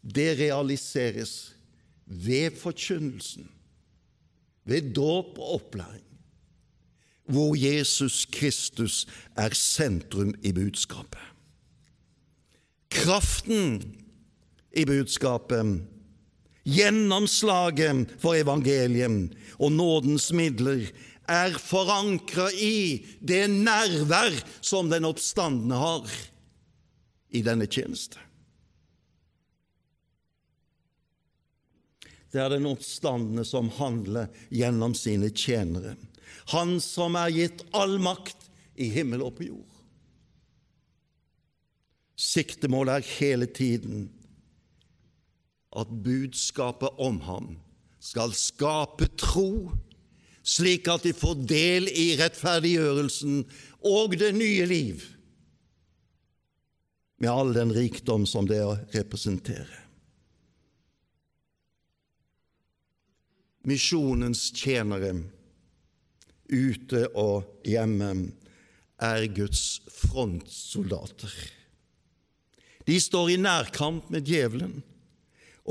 det 0.01 0.37
realiseres 0.39 1.55
ved 2.07 2.57
forkynnelsen, 2.61 3.49
ved 4.69 4.93
dåp 4.95 5.39
og 5.39 5.57
opplæring, 5.57 6.05
hvor 7.31 7.55
Jesus 7.57 8.27
Kristus 8.33 9.07
er 9.37 9.55
sentrum 9.57 10.35
i 10.43 10.53
budskapet. 10.53 11.21
Kraften 12.91 13.81
i 14.73 14.85
budskapet, 14.87 15.83
gjennomslaget 16.63 18.11
for 18.21 18.39
evangeliet 18.39 19.35
og 19.59 19.73
nådens 19.73 20.31
midler 20.33 20.85
er 21.31 21.55
forankra 21.63 22.49
i 22.53 23.07
det 23.21 23.47
nærvær 23.51 24.35
som 24.61 24.91
den 24.91 25.07
oppstandende 25.09 25.79
har 25.79 26.11
i 27.31 27.43
denne 27.47 27.67
tjeneste. 27.71 28.19
Det 32.31 32.39
er 32.39 32.53
den 32.53 32.69
oppstandende 32.71 33.45
som 33.47 33.73
handler 33.75 34.31
gjennom 34.55 34.95
sine 34.95 35.33
tjenere. 35.35 35.97
Han 36.55 36.79
som 36.83 37.19
er 37.19 37.33
gitt 37.35 37.65
all 37.75 37.99
makt 38.03 38.47
i 38.79 38.87
himmel 38.95 39.25
og 39.27 39.37
på 39.39 39.49
jord. 39.49 39.67
Siktemålet 42.21 43.01
er 43.01 43.13
hele 43.19 43.49
tiden 43.51 44.09
at 45.77 45.91
budskapet 46.05 46.99
om 46.99 47.21
ham 47.27 47.55
skal 48.03 48.33
skape 48.35 49.07
tro, 49.21 49.71
slik 50.43 50.89
at 50.91 51.05
de 51.07 51.13
får 51.15 51.45
del 51.47 51.89
i 51.93 52.15
rettferdiggjørelsen 52.19 53.45
og 53.87 54.17
det 54.19 54.33
nye 54.35 54.67
liv 54.67 55.05
med 57.21 57.29
all 57.29 57.53
den 57.53 57.73
rikdom 57.77 58.25
som 58.27 58.49
det 58.49 58.63
representerer. 58.95 59.77
Misjonens 63.69 64.47
tjenere, 64.57 65.13
ute 66.49 67.05
og 67.13 67.61
hjemme, 67.69 68.31
er 69.01 69.27
Guds 69.37 69.83
frontsoldater. 69.93 71.35
De 72.89 72.97
står 73.01 73.35
i 73.35 73.41
nærkamp 73.41 74.09
med 74.13 74.25
djevelen 74.29 74.81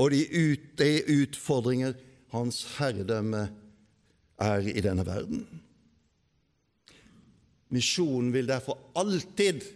og 0.00 0.14
de, 0.14 0.22
ut, 0.24 0.68
de 0.80 0.92
utfordringer 1.20 1.96
hans 2.32 2.62
herredømme 2.78 3.42
er 4.40 4.68
i 4.70 4.80
denne 4.80 5.04
verden. 5.04 5.42
Misjonen 7.70 8.32
vil 8.34 8.48
derfor 8.48 8.80
alltid 8.98 9.66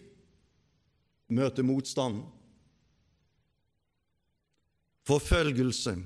møte 1.34 1.64
motstand, 1.66 2.22
forfølgelse 5.04 5.98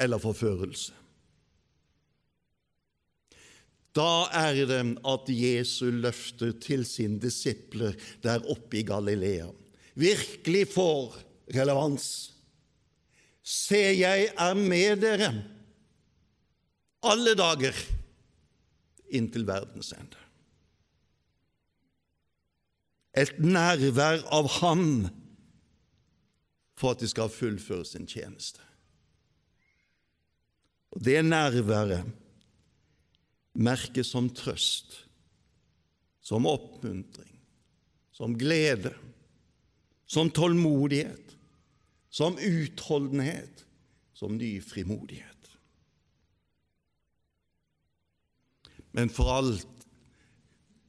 eller 0.00 0.18
forførelse. 0.20 0.96
Da 3.94 4.26
er 4.38 4.58
det 4.70 4.82
at 5.12 5.30
Jesu 5.34 5.88
løfter 5.90 6.52
til 6.62 6.84
sine 6.86 7.18
disipler 7.22 7.96
der 8.22 8.42
oppe 8.50 8.80
i 8.80 8.86
Galilea 8.86 9.48
virkelig 9.98 10.68
får 10.74 11.16
relevans. 11.54 12.06
Se, 13.42 13.80
jeg 13.96 14.30
er 14.36 14.54
med 14.58 15.00
dere 15.02 15.30
alle 17.00 17.32
dager 17.38 17.76
inntil 19.16 19.46
verdens 19.48 19.94
ende 19.96 20.20
et 23.18 23.38
nærvær 23.42 24.22
av 24.30 24.48
Ham 24.60 24.90
for 26.78 26.94
at 26.94 27.02
de 27.02 27.08
skal 27.10 27.32
fullføre 27.32 27.84
sin 27.84 28.06
tjeneste. 28.08 28.62
Og 30.94 31.04
Det 31.04 31.20
nærværet 31.24 32.06
merkes 33.54 34.10
som 34.14 34.30
trøst, 34.30 35.04
som 36.22 36.46
oppmuntring, 36.46 37.34
som 38.12 38.36
glede, 38.38 38.94
som 40.06 40.30
tålmodighet, 40.30 41.29
som 42.10 42.38
utholdenhet, 42.38 43.64
som 44.14 44.36
ny 44.38 44.58
frimodighet. 44.60 45.36
Men 48.92 49.12
for 49.12 49.30
alt 49.38 49.68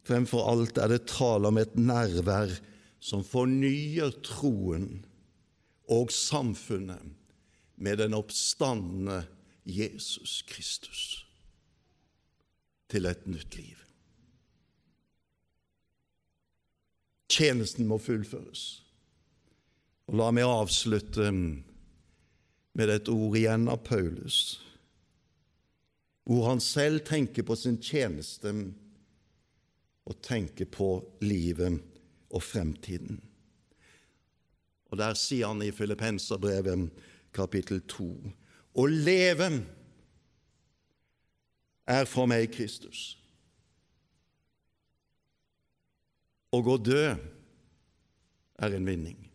Fremfor 0.02 0.48
alt 0.50 0.80
er 0.82 0.90
det 0.90 1.04
tale 1.12 1.52
om 1.52 1.60
et 1.62 1.76
nærvær 1.78 2.50
som 3.00 3.22
fornyer 3.24 4.10
troen 4.26 5.04
og 5.94 6.10
samfunnet 6.12 7.14
med 7.78 8.02
den 8.02 8.18
oppstandende 8.18 9.22
Jesus 9.70 10.42
Kristus. 10.50 11.28
til 12.92 13.08
et 13.08 13.28
nytt 13.28 13.56
liv. 13.56 13.78
Tjenesten 17.32 17.88
må 17.88 17.98
fullføres. 18.04 18.84
Og 20.10 20.18
La 20.20 20.32
meg 20.34 20.48
avslutte 20.48 21.30
med 21.32 22.94
et 22.94 23.10
ord 23.12 23.36
igjen 23.38 23.68
av 23.72 23.84
Paulus, 23.86 24.62
hvor 26.26 26.48
han 26.50 26.62
selv 26.64 27.04
tenker 27.08 27.46
på 27.48 27.58
sin 27.60 27.80
tjeneste 27.82 28.54
og 30.08 30.22
tenker 30.24 30.70
på 30.72 30.94
livet 31.24 31.82
og 32.32 32.44
fremtiden. 32.44 33.20
Og 34.92 34.98
Der 34.98 35.16
sier 35.16 35.48
han 35.48 35.62
i 35.64 35.72
Filippenserbrevet 35.72 36.90
kapittel 37.34 37.82
2 37.88 38.08
Å 38.76 38.86
leve 38.88 39.50
er 41.88 42.08
for 42.08 42.28
meg 42.28 42.52
Kristus. 42.52 43.18
Og 46.52 46.68
Å 46.68 46.78
død 46.78 47.28
er 48.62 48.76
en 48.76 48.88
vinning. 48.88 49.31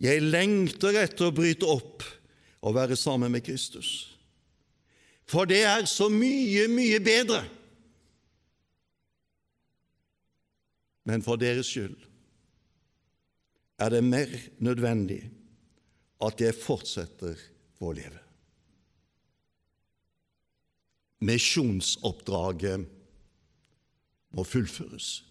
Jeg 0.00 0.22
lengter 0.24 0.96
etter 1.02 1.28
å 1.28 1.34
bryte 1.34 1.68
opp 1.68 2.04
og 2.64 2.76
være 2.76 2.96
sammen 2.96 3.32
med 3.32 3.44
Kristus. 3.44 4.10
For 5.28 5.48
det 5.48 5.62
er 5.68 5.84
så 5.88 6.08
mye, 6.12 6.66
mye 6.72 7.00
bedre. 7.04 7.44
Men 11.08 11.22
for 11.24 11.40
deres 11.40 11.68
skyld 11.70 11.96
er 13.80 13.92
det 13.94 14.02
mer 14.04 14.32
nødvendig 14.60 15.22
at 16.20 16.42
jeg 16.42 16.56
fortsetter 16.56 17.38
å 17.80 17.92
leve. 17.96 18.18
Misjonsoppdraget 21.24 22.84
må 24.36 24.44
fullføres. 24.44 25.29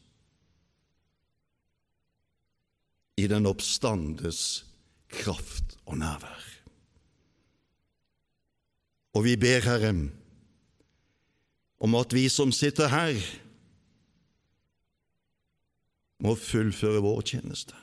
I 3.19 3.27
den 3.27 3.49
oppstandes 3.49 4.63
kraft 5.11 5.75
og 5.89 5.99
nærvær. 5.99 6.45
Og 9.17 9.25
vi 9.25 9.35
ber 9.39 9.65
Herre 9.65 9.93
om 11.79 11.95
at 11.95 12.13
vi 12.13 12.27
som 12.31 12.51
sitter 12.55 12.91
her, 12.91 13.19
må 16.19 16.33
fullføre 16.35 16.99
vår 16.99 17.21
tjeneste. 17.31 17.75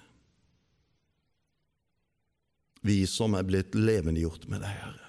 Vi 2.85 3.01
som 3.09 3.35
er 3.35 3.47
blitt 3.49 3.75
levendegjort 3.75 4.45
med 4.53 4.61
deg, 4.61 4.75
Herre. 4.83 5.07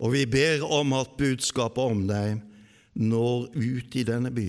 Og 0.00 0.14
vi 0.16 0.24
ber 0.26 0.64
om 0.66 0.96
at 0.98 1.14
budskapet 1.20 1.94
om 1.94 2.02
deg 2.08 2.40
når 2.98 3.46
ut 3.54 3.96
i 4.00 4.04
denne 4.08 4.32
by 4.34 4.48